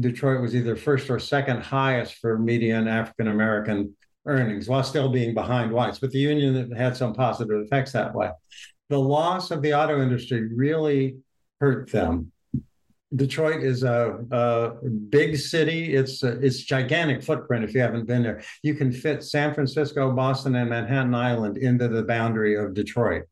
Detroit 0.00 0.40
was 0.40 0.54
either 0.54 0.76
first 0.76 1.08
or 1.08 1.18
second 1.18 1.62
highest 1.62 2.16
for 2.16 2.38
median 2.38 2.88
African 2.88 3.28
American 3.28 3.94
earnings 4.26 4.68
while 4.68 4.82
still 4.82 5.08
being 5.08 5.34
behind 5.34 5.72
whites. 5.72 5.98
But 5.98 6.10
the 6.10 6.18
union 6.18 6.70
had 6.72 6.96
some 6.96 7.14
positive 7.14 7.62
effects 7.62 7.92
that 7.92 8.14
way. 8.14 8.30
The 8.88 8.98
loss 8.98 9.50
of 9.50 9.62
the 9.62 9.74
auto 9.74 10.02
industry 10.02 10.48
really 10.54 11.18
hurt 11.60 11.90
them. 11.90 12.32
Detroit 13.16 13.62
is 13.62 13.82
a, 13.82 14.24
a 14.30 14.88
big 14.88 15.36
city. 15.36 15.96
It's 15.96 16.22
a, 16.22 16.38
it's 16.40 16.58
gigantic 16.58 17.22
footprint. 17.22 17.64
If 17.64 17.74
you 17.74 17.80
haven't 17.80 18.06
been 18.06 18.22
there, 18.22 18.42
you 18.62 18.74
can 18.74 18.92
fit 18.92 19.24
San 19.24 19.52
Francisco, 19.52 20.12
Boston, 20.12 20.54
and 20.54 20.70
Manhattan 20.70 21.14
Island 21.14 21.56
into 21.56 21.88
the 21.88 22.04
boundary 22.04 22.54
of 22.54 22.72
Detroit. 22.72 23.24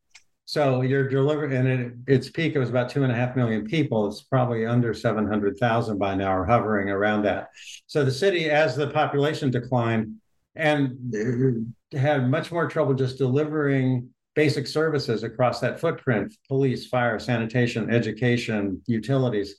So 0.46 0.80
you're 0.80 1.08
delivering, 1.08 1.52
and 1.52 1.68
it, 1.68 1.92
its 2.06 2.30
peak 2.30 2.56
it 2.56 2.58
was 2.58 2.70
about 2.70 2.88
two 2.88 3.02
and 3.02 3.12
a 3.12 3.14
half 3.14 3.36
million 3.36 3.66
people. 3.66 4.08
It's 4.08 4.22
probably 4.22 4.66
under 4.66 4.94
seven 4.94 5.28
hundred 5.28 5.58
thousand 5.58 5.98
by 5.98 6.14
now, 6.14 6.34
or 6.34 6.46
hovering 6.46 6.88
around 6.88 7.22
that. 7.22 7.48
So 7.86 8.04
the 8.04 8.10
city, 8.10 8.50
as 8.50 8.74
the 8.74 8.88
population 8.88 9.50
declined, 9.50 10.16
and 10.56 11.14
uh, 11.14 11.98
had 11.98 12.28
much 12.28 12.50
more 12.50 12.66
trouble 12.66 12.94
just 12.94 13.18
delivering 13.18 14.08
basic 14.34 14.66
services 14.66 15.22
across 15.22 15.60
that 15.60 15.78
footprint 15.78 16.34
police 16.48 16.86
fire 16.86 17.18
sanitation 17.18 17.90
education 17.90 18.80
utilities 18.86 19.56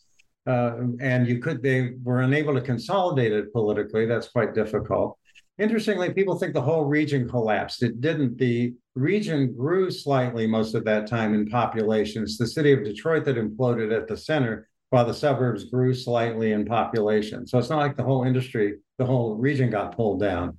uh, 0.50 0.78
and 1.00 1.28
you 1.28 1.38
could 1.38 1.62
they 1.62 1.92
were 2.04 2.22
unable 2.22 2.56
to 2.56 2.62
consolidate 2.62 3.32
it 3.32 3.54
politically. 3.54 4.06
That's 4.06 4.30
quite 4.30 4.56
difficult. 4.56 5.18
Interestingly 5.60 6.12
people 6.12 6.40
think 6.40 6.54
the 6.54 6.62
whole 6.62 6.86
region 6.86 7.30
collapsed. 7.30 7.84
It 7.84 8.02
didn't. 8.02 8.38
The 8.38 8.74
region 8.96 9.54
grew 9.56 9.92
slightly 9.92 10.48
most 10.48 10.74
of 10.74 10.86
that 10.86 11.08
time 11.08 11.34
in 11.34 11.48
population 11.48 12.24
it's 12.24 12.38
the 12.38 12.48
city 12.48 12.72
of 12.74 12.84
detroit 12.84 13.26
that 13.26 13.38
imploded 13.38 13.96
at 13.96 14.08
the 14.08 14.18
center 14.18 14.68
while 14.90 15.06
the 15.06 15.14
suburbs 15.14 15.66
grew 15.66 15.94
slightly 15.94 16.52
in 16.52 16.66
population. 16.66 17.46
So 17.46 17.60
it's 17.60 17.70
not 17.70 17.78
like 17.78 17.96
the 17.96 18.04
whole 18.04 18.24
industry 18.24 18.80
the 18.98 19.06
whole 19.06 19.36
region 19.36 19.70
got 19.70 19.96
pulled 19.96 20.20
down. 20.20 20.58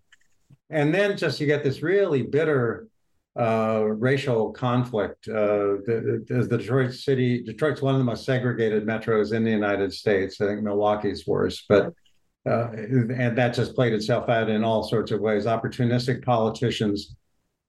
And 0.70 0.94
then 0.94 1.16
just 1.16 1.40
you 1.40 1.48
get 1.48 1.64
this 1.64 1.83
really 1.83 2.22
bitter 2.22 2.87
uh, 3.40 3.85
racial 3.85 4.53
conflict. 4.53 5.26
Uh, 5.26 5.81
the, 5.87 6.24
the, 6.29 6.59
Detroit 6.59 6.92
city, 6.92 7.42
Detroit's 7.42 7.81
one 7.81 7.94
of 7.94 7.98
the 7.98 8.05
most 8.05 8.26
segregated 8.26 8.87
metros 8.87 9.33
in 9.33 9.44
the 9.44 9.50
United 9.50 9.92
States. 9.94 10.40
I 10.40 10.46
think 10.46 10.62
Milwaukee's 10.62 11.26
worse, 11.26 11.64
but 11.66 11.94
uh, 12.46 12.68
and 12.72 13.37
that 13.38 13.55
just 13.55 13.74
played 13.74 13.94
itself 13.94 14.29
out 14.29 14.50
in 14.50 14.62
all 14.62 14.83
sorts 14.83 15.11
of 15.11 15.20
ways. 15.20 15.46
Opportunistic 15.46 16.22
politicians, 16.24 17.16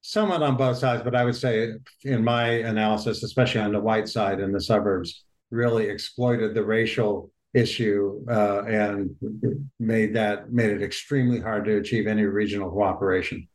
somewhat 0.02 0.44
on 0.44 0.58
both 0.58 0.78
sides, 0.78 1.04
but 1.04 1.16
I 1.16 1.24
would 1.24 1.36
say, 1.36 1.74
in 2.04 2.24
my 2.24 2.48
analysis, 2.50 3.24
especially 3.24 3.62
on 3.62 3.72
the 3.72 3.80
white 3.80 4.10
side 4.10 4.42
in 4.42 4.52
the 4.52 4.62
suburbs, 4.62 5.24
really 5.52 5.88
exploited 5.88 6.54
the 6.54 6.66
racial 6.66 7.32
issue 7.54 8.26
uh, 8.30 8.64
and 8.64 9.16
made 9.80 10.14
that 10.16 10.52
made 10.52 10.72
it 10.72 10.82
extremely 10.82 11.40
hard 11.40 11.66
to 11.66 11.78
achieve 11.78 12.08
any 12.08 12.24
regional 12.24 12.70
cooperation. 12.70 13.48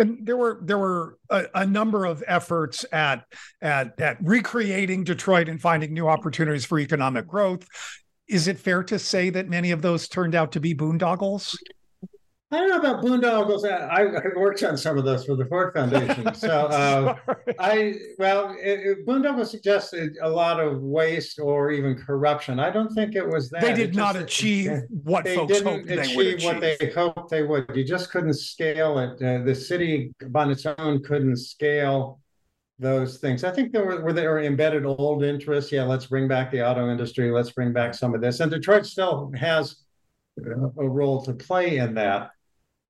And 0.00 0.26
there 0.26 0.36
were 0.38 0.58
there 0.62 0.78
were 0.78 1.18
a, 1.28 1.44
a, 1.54 1.66
number 1.66 2.06
of 2.06 2.24
efforts 2.26 2.86
at 2.90 3.26
at 3.60 4.00
at 4.00 4.16
recreating 4.22 5.04
Detroit 5.04 5.46
and 5.46 5.60
finding 5.60 5.92
new 5.92 6.08
opportunities 6.08 6.64
for 6.64 6.78
economic 6.78 7.26
growth. 7.26 7.66
Is 8.26 8.48
it 8.48 8.58
fair 8.58 8.82
to 8.84 8.98
say 8.98 9.28
that 9.28 9.50
many 9.50 9.72
of 9.72 9.82
those 9.82 10.08
turned 10.08 10.34
out 10.34 10.52
to 10.52 10.60
be 10.60 10.74
boondoggles? 10.74 11.54
I 12.52 12.58
don't 12.58 12.68
know 12.68 12.78
about 12.78 13.04
boondoggles. 13.04 13.64
I, 13.64 14.06
I 14.06 14.20
worked 14.36 14.60
on 14.64 14.76
some 14.76 14.98
of 14.98 15.04
those 15.04 15.24
for 15.24 15.36
the 15.36 15.44
Ford 15.44 15.72
Foundation. 15.72 16.28
So 16.34 16.48
uh, 16.48 17.14
I, 17.58 17.94
well, 18.18 18.56
it, 18.58 18.80
it, 18.80 19.06
boondoggles 19.06 19.48
suggested 19.48 20.16
a 20.22 20.28
lot 20.28 20.58
of 20.58 20.80
waste 20.80 21.38
or 21.38 21.70
even 21.70 21.96
corruption. 21.96 22.58
I 22.58 22.70
don't 22.70 22.92
think 22.92 23.14
it 23.14 23.26
was 23.26 23.50
that. 23.50 23.60
They 23.60 23.74
did 23.74 23.94
not 23.94 24.16
achieve 24.16 24.82
what 24.88 25.24
they 25.24 25.36
folks 25.36 25.52
didn't 25.52 25.66
hoped 25.66 25.90
achieve, 25.90 26.16
they 26.16 26.16
would 26.16 26.42
what 26.42 26.60
they 26.60 26.92
hoped 26.92 27.30
they 27.30 27.42
would. 27.42 27.70
You 27.74 27.84
just 27.84 28.10
couldn't 28.10 28.34
scale 28.34 28.98
it. 28.98 29.22
Uh, 29.22 29.44
the 29.44 29.54
city 29.54 30.12
on 30.34 30.50
its 30.50 30.66
own 30.66 31.02
couldn't 31.02 31.36
scale 31.36 32.20
those 32.78 33.18
things. 33.18 33.44
I 33.44 33.50
think 33.50 33.72
there 33.72 33.84
were, 33.84 34.02
were 34.02 34.12
there 34.12 34.30
were 34.30 34.42
embedded 34.42 34.86
old 34.86 35.22
interests. 35.22 35.70
Yeah, 35.70 35.84
let's 35.84 36.06
bring 36.06 36.26
back 36.26 36.50
the 36.50 36.66
auto 36.66 36.90
industry. 36.90 37.30
Let's 37.30 37.50
bring 37.50 37.72
back 37.72 37.94
some 37.94 38.14
of 38.14 38.20
this. 38.20 38.40
And 38.40 38.50
Detroit 38.50 38.86
still 38.86 39.30
has 39.36 39.76
a 40.38 40.88
role 40.88 41.22
to 41.24 41.34
play 41.34 41.76
in 41.76 41.94
that 41.94 42.30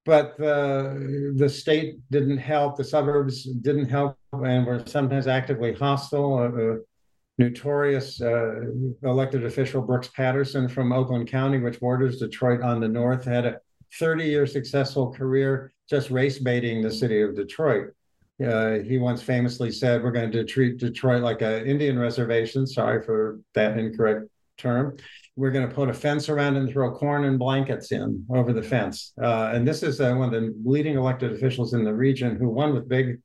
but 0.04 0.36
the 0.38 1.34
the 1.36 1.48
state 1.48 1.98
didn't 2.10 2.38
help, 2.38 2.76
the 2.76 2.84
suburbs 2.84 3.44
didn't 3.44 3.88
help, 3.88 4.16
and 4.32 4.66
were 4.66 4.82
sometimes 4.86 5.26
actively 5.26 5.74
hostile. 5.74 6.38
Uh, 6.38 6.82
notorious 7.38 8.20
uh, 8.20 8.60
elected 9.02 9.46
official 9.46 9.80
Brooks 9.80 10.08
Patterson 10.08 10.68
from 10.68 10.92
Oakland 10.92 11.26
County, 11.26 11.58
which 11.58 11.80
borders 11.80 12.18
Detroit 12.18 12.60
on 12.60 12.80
the 12.80 12.88
north, 12.88 13.24
had 13.24 13.46
a 13.46 13.60
30 13.98 14.24
year 14.24 14.46
successful 14.46 15.10
career 15.10 15.72
just 15.88 16.10
race 16.10 16.38
baiting 16.38 16.82
the 16.82 16.90
city 16.90 17.22
of 17.22 17.34
Detroit. 17.34 17.94
Uh, 18.44 18.78
he 18.78 18.98
once 18.98 19.22
famously 19.22 19.72
said, 19.72 20.02
We're 20.02 20.12
going 20.12 20.32
to 20.32 20.44
treat 20.44 20.78
Detroit 20.78 21.22
like 21.22 21.42
an 21.42 21.66
Indian 21.66 21.98
reservation. 21.98 22.66
Sorry 22.66 23.02
for 23.02 23.40
that 23.54 23.78
incorrect 23.78 24.28
term 24.56 24.96
we're 25.36 25.50
going 25.50 25.68
to 25.68 25.74
put 25.74 25.88
a 25.88 25.94
fence 25.94 26.28
around 26.28 26.56
and 26.56 26.70
throw 26.70 26.92
corn 26.92 27.24
and 27.24 27.38
blankets 27.38 27.92
in 27.92 28.26
over 28.30 28.52
the 28.52 28.62
fence. 28.62 29.12
Uh, 29.22 29.50
and 29.54 29.66
this 29.66 29.82
is 29.82 30.00
uh, 30.00 30.12
one 30.14 30.34
of 30.34 30.42
the 30.42 30.54
leading 30.64 30.96
elected 30.96 31.32
officials 31.32 31.72
in 31.72 31.84
the 31.84 31.94
region 31.94 32.36
who 32.36 32.48
won 32.48 32.74
with 32.74 32.88
big 32.88 33.20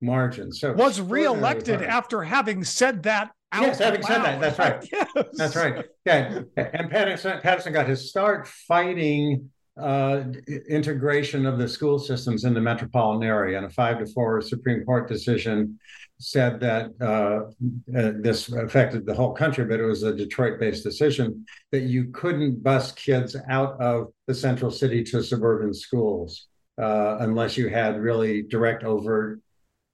margins. 0.00 0.60
So 0.60 0.72
was 0.72 1.00
reelected 1.00 1.82
after 1.82 2.22
having 2.22 2.64
said 2.64 3.02
that. 3.04 3.30
yes, 3.54 3.78
having 3.78 4.00
loud. 4.02 4.08
said 4.08 4.22
that, 4.22 4.40
that's 4.40 4.58
right. 4.58 4.88
yes. 4.92 5.26
That's 5.34 5.56
right. 5.56 5.84
Yeah, 6.04 6.40
and 6.56 6.90
Patterson, 6.90 7.40
Patterson 7.40 7.72
got 7.72 7.86
his 7.86 8.08
start 8.08 8.48
fighting 8.48 9.50
uh, 9.80 10.24
integration 10.68 11.46
of 11.46 11.58
the 11.58 11.68
school 11.68 11.98
systems 11.98 12.44
in 12.44 12.52
the 12.52 12.60
metropolitan 12.60 13.26
area, 13.26 13.56
and 13.56 13.66
a 13.66 13.70
five 13.70 13.98
to 13.98 14.06
four 14.06 14.40
Supreme 14.42 14.84
Court 14.84 15.08
decision 15.08 15.78
said 16.18 16.60
that 16.60 16.90
uh, 17.00 17.50
uh, 17.98 18.12
this 18.20 18.50
affected 18.52 19.06
the 19.06 19.14
whole 19.14 19.32
country, 19.32 19.64
but 19.64 19.80
it 19.80 19.84
was 19.84 20.02
a 20.02 20.14
Detroit-based 20.14 20.84
decision 20.84 21.44
that 21.72 21.82
you 21.82 22.10
couldn't 22.12 22.62
bus 22.62 22.92
kids 22.92 23.34
out 23.48 23.80
of 23.80 24.12
the 24.26 24.34
central 24.34 24.70
city 24.70 25.02
to 25.02 25.22
suburban 25.22 25.74
schools 25.74 26.46
uh, 26.80 27.16
unless 27.20 27.56
you 27.56 27.68
had 27.68 27.98
really 27.98 28.42
direct, 28.42 28.84
overt, 28.84 29.40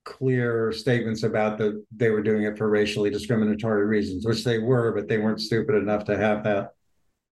clear 0.04 0.72
statements 0.72 1.22
about 1.22 1.58
that 1.58 1.84
they 1.94 2.10
were 2.10 2.22
doing 2.22 2.42
it 2.44 2.56
for 2.56 2.68
racially 2.68 3.10
discriminatory 3.10 3.86
reasons, 3.86 4.26
which 4.26 4.42
they 4.42 4.58
were, 4.58 4.92
but 4.92 5.06
they 5.06 5.18
weren't 5.18 5.40
stupid 5.40 5.74
enough 5.74 6.04
to 6.04 6.16
have 6.16 6.42
that 6.44 6.72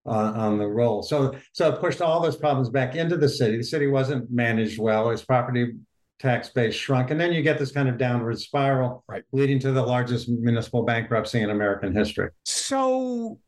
on, 0.07 0.35
on 0.35 0.57
the 0.57 0.67
roll. 0.67 1.03
So, 1.03 1.35
so 1.53 1.73
it 1.73 1.79
pushed 1.79 2.01
all 2.01 2.19
those 2.21 2.37
problems 2.37 2.69
back 2.69 2.95
into 2.95 3.17
the 3.17 3.29
city. 3.29 3.57
The 3.57 3.63
city 3.63 3.87
wasn't 3.87 4.31
managed 4.31 4.79
well. 4.79 5.09
Its 5.09 5.23
property 5.23 5.73
tax 6.19 6.49
base 6.49 6.73
shrunk. 6.73 7.11
And 7.11 7.19
then 7.19 7.31
you 7.31 7.41
get 7.41 7.59
this 7.59 7.71
kind 7.71 7.87
of 7.87 7.97
downward 7.97 8.39
spiral, 8.39 9.03
right. 9.07 9.23
leading 9.31 9.59
to 9.59 9.71
the 9.71 9.81
largest 9.81 10.29
municipal 10.29 10.83
bankruptcy 10.83 11.41
in 11.41 11.49
American 11.49 11.93
history. 11.93 12.29
So 12.45 13.39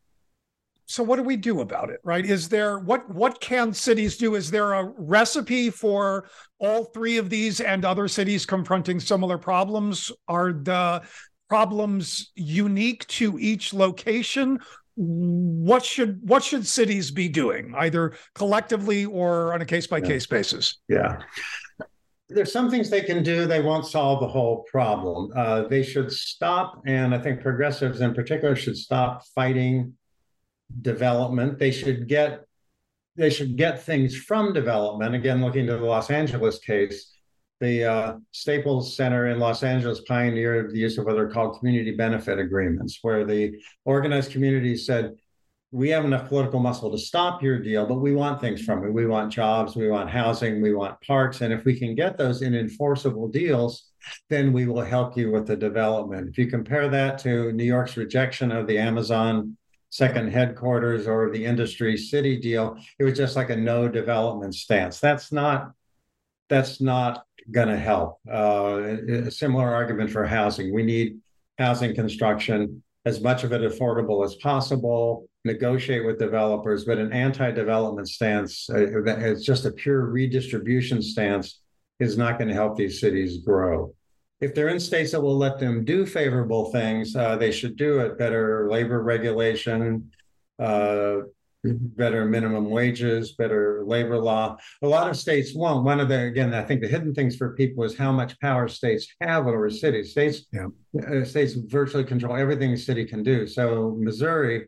so 0.85 1.03
what 1.03 1.17
do 1.17 1.23
we 1.23 1.37
do 1.37 1.61
about 1.61 1.91
it 1.91 1.99
right 2.03 2.25
is 2.25 2.49
there 2.49 2.79
what 2.79 3.07
what 3.13 3.39
can 3.39 3.71
cities 3.71 4.17
do 4.17 4.33
is 4.33 4.49
there 4.49 4.73
a 4.73 4.91
recipe 4.97 5.69
for 5.69 6.27
all 6.57 6.85
three 6.85 7.17
of 7.17 7.29
these 7.29 7.61
and 7.61 7.85
other 7.85 8.07
cities 8.07 8.43
confronting 8.43 8.99
similar 8.99 9.37
problems 9.37 10.11
are 10.27 10.51
the 10.51 10.99
problems 11.47 12.31
unique 12.33 13.05
to 13.05 13.37
each 13.37 13.71
location 13.71 14.57
what 15.01 15.85
should 15.85 16.19
what 16.27 16.43
should 16.43 16.67
cities 16.67 17.09
be 17.09 17.29
doing 17.29 17.73
either 17.77 18.13
collectively 18.35 19.05
or 19.05 19.53
on 19.53 19.61
a 19.61 19.65
case 19.65 19.87
by 19.87 20.01
case 20.01 20.25
basis 20.25 20.77
yeah 20.89 21.21
there's 22.29 22.51
some 22.51 22.69
things 22.69 22.89
they 22.89 23.01
can 23.01 23.23
do. 23.23 23.47
They 23.47 23.61
won't 23.61 23.85
solve 23.85 24.19
the 24.19 24.27
whole 24.27 24.63
problem. 24.71 25.31
Uh, 25.35 25.63
they 25.63 25.81
should 25.81 26.11
stop, 26.11 26.81
and 26.85 27.13
I 27.13 27.17
think 27.17 27.41
progressives 27.41 28.01
in 28.01 28.13
particular 28.13 28.55
should 28.55 28.77
stop 28.77 29.25
fighting 29.33 29.93
development. 30.81 31.57
They 31.57 31.71
should 31.71 32.07
get 32.07 32.45
they 33.15 33.29
should 33.29 33.57
get 33.57 33.83
things 33.83 34.15
from 34.15 34.53
development. 34.53 35.15
Again, 35.15 35.41
looking 35.41 35.65
to 35.67 35.75
the 35.75 35.83
Los 35.83 36.09
Angeles 36.09 36.59
case, 36.59 37.11
the 37.59 37.83
uh, 37.83 38.17
Staples 38.31 38.95
Center 38.95 39.27
in 39.27 39.39
Los 39.39 39.63
Angeles 39.63 40.01
pioneered 40.01 40.71
the 40.71 40.79
use 40.79 40.97
of 40.97 41.05
what 41.05 41.17
are 41.17 41.29
called 41.29 41.59
community 41.59 41.91
benefit 41.95 42.39
agreements, 42.39 42.99
where 43.01 43.25
the 43.25 43.59
organized 43.85 44.31
community 44.31 44.77
said, 44.77 45.15
we 45.71 45.89
have 45.89 46.03
enough 46.03 46.27
political 46.29 46.59
muscle 46.59 46.89
to 46.89 46.97
stop 46.97 47.43
your 47.43 47.59
deal, 47.59 47.85
but 47.85 47.99
we 47.99 48.15
want 48.15 48.41
things 48.41 48.61
from 48.61 48.83
it. 48.83 48.91
We 48.91 49.05
want 49.05 49.31
jobs, 49.31 49.75
we 49.75 49.87
want 49.87 50.09
housing, 50.09 50.61
we 50.61 50.73
want 50.73 50.99
parks. 51.01 51.41
And 51.41 51.53
if 51.53 51.63
we 51.63 51.77
can 51.77 51.93
get 51.93 52.17
those 52.17 52.41
in 52.41 52.55
enforceable 52.55 53.27
deals, 53.27 53.89
then 54.29 54.51
we 54.51 54.65
will 54.65 54.81
help 54.81 55.15
you 55.15 55.31
with 55.31 55.45
the 55.45 55.55
development. 55.55 56.27
If 56.29 56.37
you 56.39 56.47
compare 56.47 56.89
that 56.89 57.19
to 57.19 57.51
New 57.51 57.65
York's 57.65 57.97
rejection 57.97 58.51
of 58.51 58.65
the 58.65 58.79
Amazon 58.79 59.57
second 59.91 60.31
headquarters 60.31 61.07
or 61.07 61.29
the 61.29 61.45
industry 61.45 61.97
city 61.97 62.39
deal, 62.39 62.77
it 62.97 63.03
was 63.03 63.17
just 63.17 63.35
like 63.35 63.51
a 63.51 63.55
no 63.55 63.87
development 63.87 64.55
stance. 64.55 64.99
That's 64.99 65.31
not 65.31 65.73
that's 66.47 66.81
not 66.81 67.25
going 67.51 67.67
to 67.67 67.77
help. 67.77 68.19
Uh, 68.31 68.97
a 69.27 69.31
similar 69.31 69.73
argument 69.73 70.11
for 70.11 70.25
housing. 70.25 70.73
We 70.73 70.83
need 70.83 71.19
housing 71.57 71.95
construction 71.95 72.83
as 73.05 73.21
much 73.21 73.43
of 73.43 73.53
it 73.53 73.61
affordable 73.61 74.25
as 74.25 74.35
possible 74.35 75.29
negotiate 75.45 76.05
with 76.05 76.19
developers, 76.19 76.85
but 76.85 76.97
an 76.97 77.13
anti-development 77.13 78.09
stance, 78.09 78.69
uh, 78.69 79.03
it's 79.05 79.43
just 79.43 79.65
a 79.65 79.71
pure 79.71 80.05
redistribution 80.05 81.01
stance, 81.01 81.61
is 81.99 82.17
not 82.17 82.37
going 82.37 82.47
to 82.47 82.53
help 82.53 82.77
these 82.77 82.99
cities 82.99 83.39
grow. 83.39 83.93
If 84.41 84.55
they're 84.55 84.69
in 84.69 84.79
states 84.79 85.11
that 85.11 85.21
will 85.21 85.37
let 85.37 85.59
them 85.59 85.83
do 85.83 86.05
favorable 86.05 86.71
things, 86.71 87.15
uh, 87.15 87.35
they 87.35 87.51
should 87.51 87.75
do 87.75 87.99
it. 87.99 88.17
Better 88.17 88.69
labor 88.69 89.01
regulation, 89.01 90.11
uh, 90.59 91.17
better 91.63 92.25
minimum 92.25 92.69
wages, 92.69 93.33
better 93.33 93.83
labor 93.85 94.17
law. 94.17 94.57
A 94.81 94.87
lot 94.87 95.09
of 95.09 95.17
states 95.17 95.53
won't. 95.53 95.83
One 95.83 95.99
of 95.99 96.07
the 96.07 96.23
again, 96.23 96.53
I 96.53 96.63
think 96.63 96.81
the 96.81 96.87
hidden 96.87 97.13
things 97.13 97.35
for 97.35 97.53
people 97.55 97.83
is 97.83 97.97
how 97.97 98.11
much 98.11 98.39
power 98.39 98.67
states 98.67 99.07
have 99.21 99.47
over 99.47 99.69
cities. 99.69 100.11
States, 100.11 100.45
yeah. 100.53 100.67
uh, 101.05 101.25
states 101.25 101.53
virtually 101.53 102.03
control 102.03 102.35
everything 102.35 102.71
a 102.71 102.77
city 102.77 103.05
can 103.05 103.23
do. 103.23 103.45
So 103.47 103.95
Missouri 103.99 104.67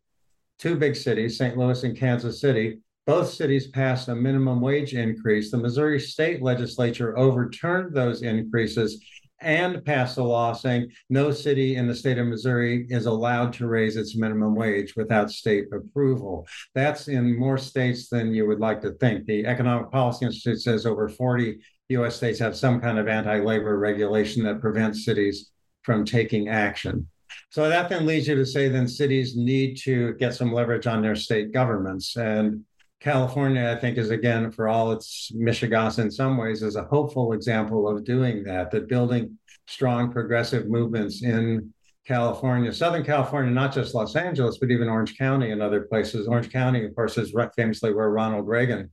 two 0.61 0.75
big 0.75 0.95
cities, 0.95 1.37
St. 1.37 1.57
Louis 1.57 1.83
and 1.83 1.97
Kansas 1.97 2.39
City. 2.39 2.79
Both 3.07 3.29
cities 3.29 3.67
passed 3.67 4.09
a 4.09 4.15
minimum 4.15 4.61
wage 4.61 4.93
increase. 4.93 5.49
The 5.49 5.57
Missouri 5.57 5.99
state 5.99 6.43
legislature 6.43 7.17
overturned 7.17 7.95
those 7.95 8.21
increases 8.21 9.03
and 9.41 9.83
passed 9.85 10.17
a 10.17 10.23
law 10.23 10.53
saying 10.53 10.91
no 11.09 11.31
city 11.31 11.75
in 11.75 11.87
the 11.87 11.95
state 11.95 12.17
of 12.17 12.27
Missouri 12.27 12.85
is 12.89 13.05
allowed 13.05 13.53
to 13.53 13.67
raise 13.67 13.97
its 13.97 14.15
minimum 14.15 14.55
wage 14.55 14.95
without 14.95 15.31
state 15.31 15.65
approval. 15.73 16.47
That's 16.75 17.07
in 17.07 17.37
more 17.37 17.57
states 17.57 18.09
than 18.09 18.33
you 18.33 18.47
would 18.47 18.59
like 18.59 18.81
to 18.81 18.91
think. 18.93 19.25
The 19.25 19.45
Economic 19.45 19.91
Policy 19.91 20.25
Institute 20.25 20.61
says 20.61 20.85
over 20.85 21.09
40 21.09 21.59
US 21.89 22.15
states 22.15 22.39
have 22.39 22.55
some 22.55 22.79
kind 22.79 22.97
of 22.97 23.07
anti 23.07 23.39
labor 23.39 23.77
regulation 23.77 24.43
that 24.43 24.61
prevents 24.61 25.05
cities 25.05 25.51
from 25.83 26.05
taking 26.05 26.47
action. 26.47 27.07
So 27.49 27.67
that 27.67 27.89
then 27.89 28.05
leads 28.05 28.27
you 28.27 28.35
to 28.35 28.45
say 28.45 28.69
then 28.69 28.87
cities 28.87 29.35
need 29.35 29.77
to 29.83 30.13
get 30.13 30.33
some 30.33 30.53
leverage 30.53 30.87
on 30.87 31.01
their 31.01 31.15
state 31.15 31.51
governments. 31.51 32.15
And 32.15 32.63
California, 33.01 33.73
I 33.75 33.79
think, 33.79 33.97
is 33.97 34.11
again, 34.11 34.51
for 34.51 34.67
all 34.67 34.91
its 34.91 35.31
mishegas 35.35 35.97
in 35.97 36.11
some 36.11 36.37
ways, 36.37 36.61
is 36.61 36.75
a 36.75 36.83
hopeful 36.83 37.33
example 37.33 37.89
of 37.89 38.05
doing 38.05 38.43
that, 38.43 38.69
that 38.71 38.87
building 38.87 39.39
strong 39.67 40.11
progressive 40.11 40.67
movements 40.67 41.23
in 41.23 41.73
California, 42.05 42.71
Southern 42.71 43.03
California, 43.03 43.51
not 43.51 43.73
just 43.73 43.95
Los 43.95 44.15
Angeles, 44.15 44.59
but 44.59 44.69
even 44.69 44.87
Orange 44.87 45.17
County 45.17 45.51
and 45.51 45.63
other 45.63 45.81
places. 45.81 46.27
Orange 46.27 46.51
County, 46.51 46.85
of 46.85 46.95
course, 46.95 47.17
is 47.17 47.33
famously 47.55 47.91
where 47.93 48.09
Ronald 48.09 48.47
Reagan 48.47 48.91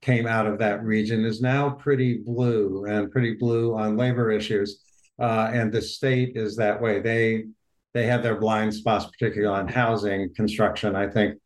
came 0.00 0.26
out 0.26 0.46
of 0.46 0.58
that 0.58 0.82
region, 0.82 1.26
is 1.26 1.42
now 1.42 1.68
pretty 1.68 2.18
blue 2.18 2.86
and 2.86 3.10
pretty 3.10 3.34
blue 3.34 3.76
on 3.76 3.96
labor 3.96 4.30
issues. 4.30 4.82
Uh, 5.18 5.50
and 5.52 5.70
the 5.70 5.82
state 5.82 6.32
is 6.34 6.56
that 6.56 6.80
way. 6.80 7.00
They 7.00 7.44
they 7.92 8.06
have 8.06 8.22
their 8.22 8.36
blind 8.36 8.72
spots, 8.72 9.06
particularly 9.06 9.52
on 9.54 9.68
housing 9.68 10.32
construction, 10.34 10.94
I 10.94 11.08
think. 11.08 11.38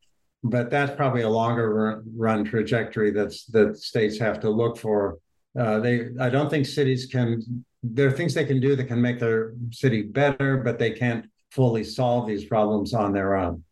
But 0.47 0.69
that's 0.69 0.95
probably 0.95 1.23
a 1.23 1.29
longer 1.29 2.03
run 2.15 2.45
trajectory 2.45 3.09
that's 3.09 3.45
that 3.47 3.77
states 3.77 4.19
have 4.19 4.39
to 4.41 4.49
look 4.49 4.77
for. 4.77 5.17
Uh, 5.59 5.79
they, 5.79 6.09
I 6.19 6.29
don't 6.29 6.49
think 6.49 6.67
cities 6.67 7.07
can. 7.07 7.65
There 7.81 8.07
are 8.07 8.11
things 8.11 8.33
they 8.35 8.45
can 8.45 8.59
do 8.59 8.75
that 8.75 8.85
can 8.85 9.01
make 9.01 9.19
their 9.19 9.53
city 9.71 10.03
better, 10.03 10.57
but 10.57 10.77
they 10.77 10.91
can't 10.91 11.25
fully 11.49 11.83
solve 11.83 12.27
these 12.27 12.45
problems 12.45 12.93
on 12.93 13.11
their 13.11 13.35
own. 13.35 13.63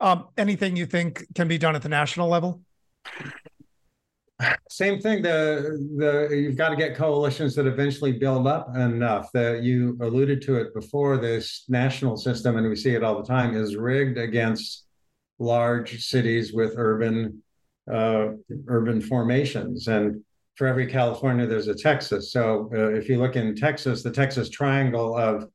Um, 0.00 0.28
anything 0.36 0.76
you 0.76 0.84
think 0.84 1.24
can 1.34 1.48
be 1.48 1.56
done 1.56 1.76
at 1.76 1.82
the 1.82 1.88
national 1.88 2.28
level? 2.28 2.60
Same 4.68 5.00
thing. 5.00 5.22
The 5.22 5.78
the 5.96 6.36
you've 6.36 6.56
got 6.56 6.70
to 6.70 6.76
get 6.76 6.94
coalitions 6.94 7.54
that 7.54 7.66
eventually 7.66 8.12
build 8.12 8.46
up 8.46 8.76
enough. 8.76 9.30
That 9.32 9.62
you 9.62 9.96
alluded 10.02 10.42
to 10.42 10.56
it 10.56 10.74
before. 10.74 11.16
This 11.16 11.64
national 11.68 12.18
system, 12.18 12.58
and 12.58 12.68
we 12.68 12.76
see 12.76 12.94
it 12.94 13.02
all 13.02 13.16
the 13.16 13.26
time, 13.26 13.56
is 13.56 13.76
rigged 13.76 14.18
against 14.18 14.84
large 15.38 16.04
cities 16.04 16.52
with 16.52 16.74
urban 16.76 17.42
uh, 17.90 18.28
urban 18.68 19.00
formations. 19.00 19.88
And 19.88 20.22
for 20.54 20.66
every 20.66 20.86
California, 20.86 21.46
there's 21.46 21.68
a 21.68 21.74
Texas. 21.74 22.32
So 22.32 22.70
uh, 22.72 22.90
if 22.90 23.08
you 23.08 23.18
look 23.18 23.36
in 23.36 23.56
Texas, 23.56 24.02
the 24.02 24.10
Texas 24.10 24.48
Triangle 24.48 25.16
of 25.16 25.48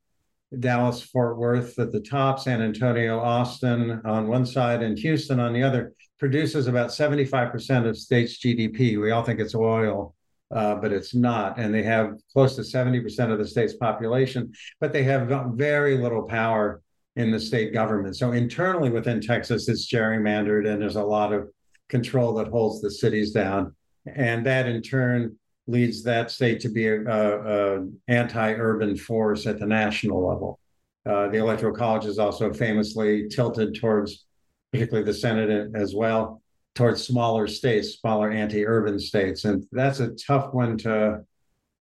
Dallas, 0.58 1.02
Fort 1.02 1.38
Worth 1.38 1.78
at 1.78 1.92
the 1.92 2.00
top, 2.00 2.40
San 2.40 2.62
Antonio, 2.62 3.18
Austin 3.18 4.00
on 4.04 4.28
one 4.28 4.46
side, 4.46 4.82
and 4.82 4.98
Houston 4.98 5.40
on 5.40 5.52
the 5.52 5.62
other 5.62 5.92
produces 6.18 6.66
about 6.66 6.90
75% 6.90 7.86
of 7.86 7.96
state's 7.96 8.38
GDP. 8.38 9.00
We 9.00 9.10
all 9.10 9.22
think 9.22 9.40
it's 9.40 9.54
oil, 9.54 10.14
uh, 10.50 10.76
but 10.76 10.92
it's 10.92 11.14
not. 11.14 11.58
And 11.58 11.72
they 11.72 11.82
have 11.84 12.14
close 12.32 12.56
to 12.56 12.62
70% 12.62 13.30
of 13.30 13.38
the 13.38 13.46
state's 13.46 13.74
population, 13.74 14.52
but 14.80 14.92
they 14.92 15.04
have 15.04 15.28
very 15.54 15.98
little 15.98 16.24
power 16.24 16.82
in 17.18 17.32
the 17.32 17.38
state 17.38 17.72
government. 17.72 18.16
So 18.16 18.32
internally 18.32 18.90
within 18.90 19.20
Texas, 19.20 19.68
it's 19.68 19.92
gerrymandered 19.92 20.68
and 20.68 20.80
there's 20.80 20.96
a 20.96 21.02
lot 21.02 21.32
of 21.32 21.48
control 21.88 22.32
that 22.34 22.48
holds 22.48 22.80
the 22.80 22.90
cities 22.90 23.32
down. 23.32 23.74
And 24.06 24.46
that 24.46 24.66
in 24.66 24.80
turn 24.80 25.36
leads 25.66 26.02
that 26.04 26.30
state 26.30 26.60
to 26.60 26.68
be 26.68 26.86
a, 26.86 27.02
a, 27.04 27.80
a 27.80 27.86
anti-urban 28.06 28.96
force 28.96 29.46
at 29.46 29.58
the 29.58 29.66
national 29.66 30.26
level. 30.26 30.60
Uh, 31.04 31.28
the 31.28 31.38
Electoral 31.38 31.74
College 31.74 32.06
is 32.06 32.18
also 32.18 32.52
famously 32.52 33.28
tilted 33.28 33.74
towards 33.74 34.24
particularly 34.72 35.04
the 35.04 35.14
Senate 35.14 35.70
as 35.74 35.94
well, 35.94 36.40
towards 36.74 37.04
smaller 37.04 37.48
states, 37.48 37.98
smaller 37.98 38.30
anti-urban 38.30 38.98
states, 38.98 39.44
and 39.44 39.64
that's 39.72 40.00
a 40.00 40.10
tough 40.10 40.52
one 40.52 40.76
to 40.78 41.24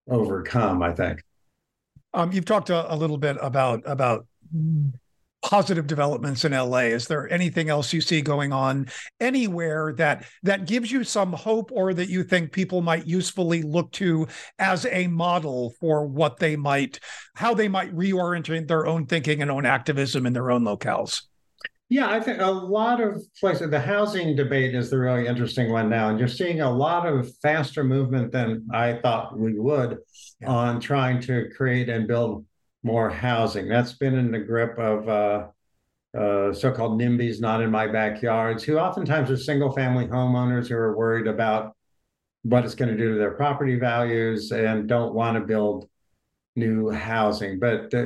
overcome. 0.10 0.82
I 0.82 0.94
think. 0.94 1.22
Um, 2.14 2.32
you've 2.32 2.46
talked 2.46 2.70
a, 2.70 2.92
a, 2.94 2.96
little 2.96 3.18
bit 3.18 3.38
about 3.42 3.84
about 3.86 4.26
positive 5.48 5.88
developments 5.88 6.44
in 6.44 6.52
LA. 6.52 6.80
Is 6.80 7.08
there 7.08 7.32
anything 7.32 7.70
else 7.70 7.94
you 7.94 8.02
see 8.02 8.22
going 8.22 8.52
on 8.52 8.88
anywhere 9.22 9.94
that 9.94 10.26
that 10.44 10.68
gives 10.68 10.92
you 10.92 11.06
some 11.06 11.32
hope, 11.32 11.72
or 11.72 11.94
that 11.94 12.10
you 12.10 12.26
think 12.26 12.52
people 12.52 12.82
might 12.82 13.08
usefully 13.08 13.62
look 13.62 13.90
to 13.94 14.28
as 14.60 14.86
a 14.88 15.08
model 15.08 15.74
for 15.80 16.06
what 16.06 16.38
they 16.40 16.58
might, 16.58 17.00
how 17.36 17.54
they 17.54 17.70
might 17.70 17.96
reorient 17.96 18.68
their 18.68 18.86
own 18.86 19.06
thinking 19.06 19.42
and 19.42 19.50
own 19.50 19.66
activism 19.66 20.26
in 20.26 20.34
their 20.34 20.52
own 20.52 20.64
locales? 20.64 21.22
Yeah, 21.90 22.10
I 22.10 22.20
think 22.20 22.42
a 22.42 22.52
lot 22.52 23.00
of 23.00 23.24
places, 23.40 23.72
the 23.72 23.80
housing 23.80 24.36
debate 24.36 24.76
is 24.76 24.90
the 24.90 24.98
really 24.98 25.28
interesting 25.28 25.72
one 25.72 25.90
now. 25.90 26.10
And 26.10 26.20
you're 26.20 26.28
seeing 26.28 26.60
a 26.60 26.70
lot 26.70 27.08
of 27.08 27.34
faster 27.42 27.86
movement 27.86 28.34
than 28.34 28.68
I 28.74 28.96
thought 28.96 29.40
we 29.40 29.58
would 29.58 30.00
yeah. 30.42 30.50
on 30.50 30.82
trying 30.82 31.22
to 31.22 31.50
create 31.56 31.88
and 31.88 32.06
build 32.06 32.46
more 32.84 33.10
housing. 33.10 33.68
That's 33.68 33.94
been 33.94 34.16
in 34.16 34.32
the 34.32 34.40
grip 34.40 34.78
of 34.78 35.10
uh, 35.10 35.48
uh, 36.18 36.54
so 36.54 36.72
called 36.72 37.00
NIMBYs, 37.00 37.40
not 37.42 37.62
in 37.62 37.70
my 37.70 37.88
backyards, 37.88 38.64
who 38.64 38.78
oftentimes 38.78 39.30
are 39.30 39.38
single 39.38 39.72
family 39.72 40.08
homeowners 40.08 40.68
who 40.68 40.76
are 40.76 40.98
worried 40.98 41.28
about 41.28 41.76
what 42.44 42.64
it's 42.64 42.76
going 42.76 42.90
to 42.90 42.98
do 42.98 43.14
to 43.14 43.20
their 43.20 43.32
property 43.32 43.78
values 43.78 44.52
and 44.52 44.88
don't 44.88 45.14
want 45.14 45.38
to 45.38 45.42
build 45.42 45.90
new 46.56 46.90
housing. 46.90 47.60
But 47.60 47.94
uh, 47.94 48.06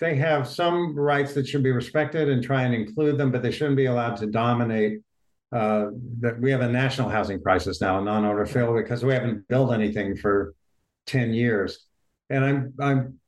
they 0.00 0.16
have 0.16 0.46
some 0.46 0.94
rights 0.94 1.34
that 1.34 1.48
should 1.48 1.62
be 1.62 1.70
respected 1.70 2.28
and 2.28 2.42
try 2.42 2.62
and 2.62 2.74
include 2.74 3.18
them, 3.18 3.30
but 3.32 3.42
they 3.42 3.50
shouldn't 3.50 3.76
be 3.76 3.86
allowed 3.86 4.16
to 4.16 4.26
dominate. 4.26 5.00
Uh, 5.52 5.90
that 6.18 6.40
we 6.40 6.50
have 6.50 6.62
a 6.62 6.68
national 6.68 7.08
housing 7.08 7.40
crisis 7.40 7.80
now, 7.80 8.00
a 8.00 8.02
non-owner 8.04 8.44
field, 8.44 8.76
because 8.76 9.04
we 9.04 9.12
haven't 9.12 9.46
built 9.46 9.72
anything 9.72 10.16
for 10.16 10.52
10 11.06 11.32
years. 11.32 11.86
And 12.30 12.44
I'm 12.44 12.74
I'm 12.80 13.20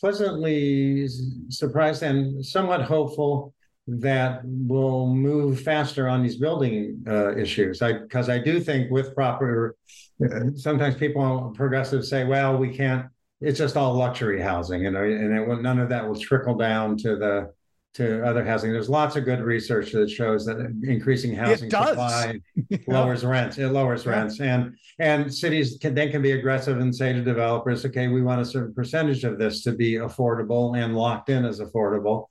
pleasantly 0.00 1.08
surprised 1.48 2.02
and 2.02 2.44
somewhat 2.44 2.82
hopeful 2.82 3.54
that 3.86 4.40
we'll 4.44 5.08
move 5.08 5.60
faster 5.60 6.08
on 6.08 6.22
these 6.22 6.36
building 6.36 7.04
uh, 7.06 7.36
issues. 7.36 7.80
Because 7.80 8.30
I, 8.30 8.38
do 8.38 8.58
think 8.58 8.90
with 8.90 9.14
proper, 9.14 9.76
uh, 10.24 10.52
sometimes 10.56 10.94
people 10.94 11.52
progressives 11.54 12.08
say, 12.08 12.24
well, 12.24 12.56
we 12.56 12.74
can't 12.74 13.06
it's 13.40 13.58
just 13.58 13.76
all 13.76 13.94
luxury 13.94 14.40
housing, 14.40 14.82
know, 14.90 15.02
and 15.02 15.36
it, 15.36 15.62
none 15.62 15.78
of 15.78 15.90
that 15.90 16.06
will 16.06 16.18
trickle 16.18 16.54
down 16.54 16.96
to 16.98 17.16
the 17.16 17.52
to 17.94 18.24
other 18.26 18.44
housing. 18.44 18.72
There's 18.72 18.88
lots 18.88 19.14
of 19.16 19.24
good 19.24 19.40
research 19.40 19.92
that 19.92 20.10
shows 20.10 20.44
that 20.46 20.58
increasing 20.82 21.34
housing 21.34 21.70
supply 21.70 22.40
yeah. 22.68 22.78
lowers 22.88 23.24
rents. 23.24 23.56
It 23.56 23.68
lowers 23.68 24.04
yeah. 24.04 24.10
rents, 24.12 24.40
and 24.40 24.76
and 24.98 25.32
cities 25.32 25.78
can, 25.80 25.94
then 25.94 26.10
can 26.10 26.20
be 26.20 26.32
aggressive 26.32 26.78
and 26.78 26.94
say 26.94 27.12
to 27.12 27.22
developers, 27.22 27.84
okay, 27.86 28.08
we 28.08 28.22
want 28.22 28.40
a 28.40 28.44
certain 28.44 28.74
percentage 28.74 29.24
of 29.24 29.38
this 29.38 29.62
to 29.62 29.72
be 29.72 29.94
affordable 29.94 30.76
and 30.76 30.96
locked 30.96 31.30
in 31.30 31.44
as 31.44 31.60
affordable. 31.60 32.26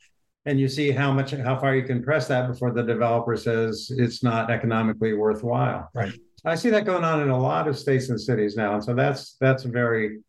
And 0.45 0.59
you 0.59 0.67
see 0.67 0.91
how 0.91 1.13
much 1.13 1.31
how 1.31 1.57
far 1.57 1.75
you 1.75 1.83
can 1.83 2.03
press 2.03 2.27
that 2.27 2.49
before 2.49 2.73
the 2.73 2.83
developer 2.83 3.37
says 3.37 3.89
it's 3.97 4.21
not 4.21 4.51
economically 4.51 5.13
worthwhile. 5.13 5.89
Right. 5.93 6.13
I 6.45 6.55
see 6.55 6.69
that 6.71 6.83
going 6.83 7.05
on 7.05 7.21
in 7.21 7.29
a 7.29 7.39
lot 7.39 7.69
of 7.69 7.79
states 7.79 8.09
and 8.09 8.19
cities 8.19 8.57
now, 8.57 8.73
and 8.73 8.83
so 8.83 8.93
that's 8.93 9.37
that's 9.39 9.63
very 9.63 10.19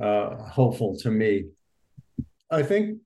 uh, 0.00 0.36
hopeful 0.36 0.96
to 0.98 1.10
me. 1.10 1.46
I 2.48 2.62
think 2.62 3.00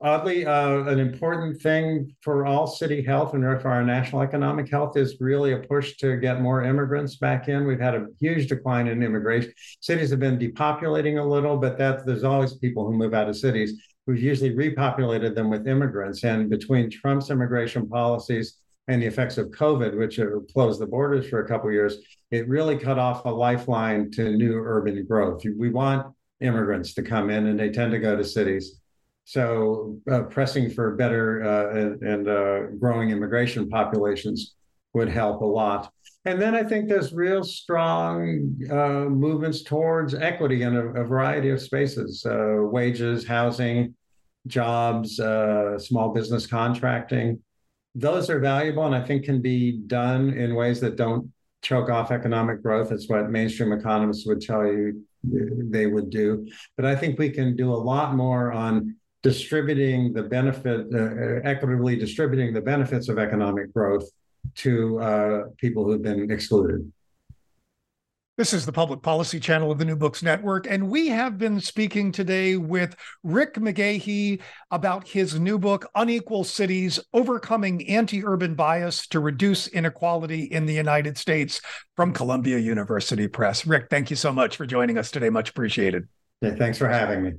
oddly, 0.00 0.46
uh, 0.46 0.84
an 0.84 0.98
important 0.98 1.60
thing 1.60 2.14
for 2.20 2.46
all 2.46 2.66
city 2.66 3.02
health 3.02 3.34
and 3.34 3.42
for 3.60 3.68
our 3.68 3.82
national 3.82 4.22
economic 4.22 4.70
health 4.70 4.96
is 4.96 5.16
really 5.20 5.52
a 5.52 5.58
push 5.58 5.96
to 5.96 6.16
get 6.16 6.40
more 6.40 6.62
immigrants 6.62 7.16
back 7.16 7.48
in. 7.48 7.66
We've 7.66 7.80
had 7.80 7.94
a 7.94 8.06
huge 8.20 8.48
decline 8.48 8.86
in 8.86 9.02
immigration. 9.02 9.52
Cities 9.80 10.10
have 10.10 10.20
been 10.20 10.38
depopulating 10.38 11.18
a 11.18 11.24
little, 11.24 11.56
but 11.56 11.78
that 11.78 12.06
there's 12.06 12.24
always 12.24 12.54
people 12.54 12.86
who 12.86 12.92
move 12.92 13.14
out 13.14 13.28
of 13.28 13.36
cities. 13.36 13.80
We've 14.06 14.22
usually 14.22 14.54
repopulated 14.54 15.34
them 15.34 15.50
with 15.50 15.66
immigrants. 15.66 16.24
And 16.24 16.48
between 16.48 16.90
Trump's 16.90 17.30
immigration 17.30 17.88
policies 17.88 18.56
and 18.86 19.02
the 19.02 19.06
effects 19.06 19.36
of 19.36 19.48
COVID, 19.48 19.98
which 19.98 20.16
have 20.16 20.30
closed 20.52 20.80
the 20.80 20.86
borders 20.86 21.28
for 21.28 21.44
a 21.44 21.48
couple 21.48 21.70
years, 21.70 21.98
it 22.30 22.48
really 22.48 22.78
cut 22.78 22.98
off 22.98 23.24
a 23.24 23.30
lifeline 23.30 24.10
to 24.12 24.30
new 24.30 24.54
urban 24.54 25.04
growth. 25.06 25.42
We 25.44 25.70
want 25.70 26.14
immigrants 26.40 26.94
to 26.94 27.02
come 27.02 27.30
in, 27.30 27.48
and 27.48 27.58
they 27.58 27.70
tend 27.70 27.92
to 27.92 27.98
go 27.98 28.16
to 28.16 28.24
cities. 28.24 28.80
So 29.28 30.00
uh, 30.10 30.22
pressing 30.22 30.70
for 30.70 30.96
better 30.96 31.42
uh, 31.42 31.78
and, 31.78 32.02
and 32.02 32.28
uh, 32.28 32.60
growing 32.78 33.10
immigration 33.10 33.68
populations 33.68 34.54
would 34.94 35.10
help 35.10 35.42
a 35.42 35.44
lot. 35.44 35.92
And 36.24 36.40
then 36.40 36.54
I 36.54 36.62
think 36.62 36.88
there's 36.88 37.12
real 37.12 37.44
strong 37.44 38.56
uh, 38.70 39.04
movements 39.10 39.62
towards 39.62 40.14
equity 40.14 40.62
in 40.62 40.74
a, 40.74 41.02
a 41.02 41.04
variety 41.04 41.50
of 41.50 41.60
spaces: 41.60 42.24
uh, 42.24 42.56
wages, 42.60 43.26
housing, 43.26 43.94
jobs, 44.46 45.20
uh, 45.20 45.78
small 45.78 46.08
business 46.08 46.46
contracting. 46.46 47.38
Those 47.94 48.30
are 48.30 48.40
valuable, 48.40 48.86
and 48.86 48.94
I 48.94 49.02
think 49.02 49.26
can 49.26 49.42
be 49.42 49.72
done 49.72 50.30
in 50.30 50.54
ways 50.54 50.80
that 50.80 50.96
don't 50.96 51.30
choke 51.60 51.90
off 51.90 52.10
economic 52.10 52.62
growth. 52.62 52.92
It's 52.92 53.10
what 53.10 53.28
mainstream 53.28 53.72
economists 53.72 54.26
would 54.26 54.40
tell 54.40 54.64
you 54.64 55.04
they 55.22 55.86
would 55.86 56.08
do. 56.08 56.48
But 56.78 56.86
I 56.86 56.96
think 56.96 57.18
we 57.18 57.28
can 57.28 57.56
do 57.56 57.74
a 57.74 57.82
lot 57.92 58.14
more 58.14 58.52
on 58.52 58.96
distributing 59.22 60.12
the 60.12 60.22
benefit, 60.22 60.86
uh, 60.94 61.48
equitably 61.48 61.96
distributing 61.96 62.52
the 62.52 62.60
benefits 62.60 63.08
of 63.08 63.18
economic 63.18 63.72
growth 63.72 64.08
to 64.54 65.00
uh, 65.00 65.42
people 65.56 65.84
who've 65.84 66.02
been 66.02 66.30
excluded. 66.30 66.90
This 68.38 68.52
is 68.52 68.64
the 68.64 68.72
public 68.72 69.02
policy 69.02 69.40
channel 69.40 69.72
of 69.72 69.78
the 69.78 69.84
New 69.84 69.96
Books 69.96 70.22
Network, 70.22 70.68
and 70.70 70.88
we 70.88 71.08
have 71.08 71.38
been 71.38 71.60
speaking 71.60 72.12
today 72.12 72.56
with 72.56 72.94
Rick 73.24 73.54
McGahey 73.54 74.40
about 74.70 75.08
his 75.08 75.40
new 75.40 75.58
book, 75.58 75.90
Unequal 75.96 76.44
Cities 76.44 77.00
Overcoming 77.12 77.88
Anti 77.88 78.24
Urban 78.24 78.54
Bias 78.54 79.08
to 79.08 79.18
Reduce 79.18 79.66
Inequality 79.66 80.44
in 80.44 80.66
the 80.66 80.74
United 80.74 81.18
States 81.18 81.60
from 81.96 82.12
Columbia 82.12 82.58
University 82.58 83.26
Press. 83.26 83.66
Rick, 83.66 83.88
thank 83.90 84.08
you 84.08 84.14
so 84.14 84.32
much 84.32 84.56
for 84.56 84.66
joining 84.66 84.98
us 84.98 85.10
today. 85.10 85.30
Much 85.30 85.50
appreciated. 85.50 86.06
thanks 86.40 86.78
for 86.78 86.88
having 86.88 87.24
me. 87.24 87.32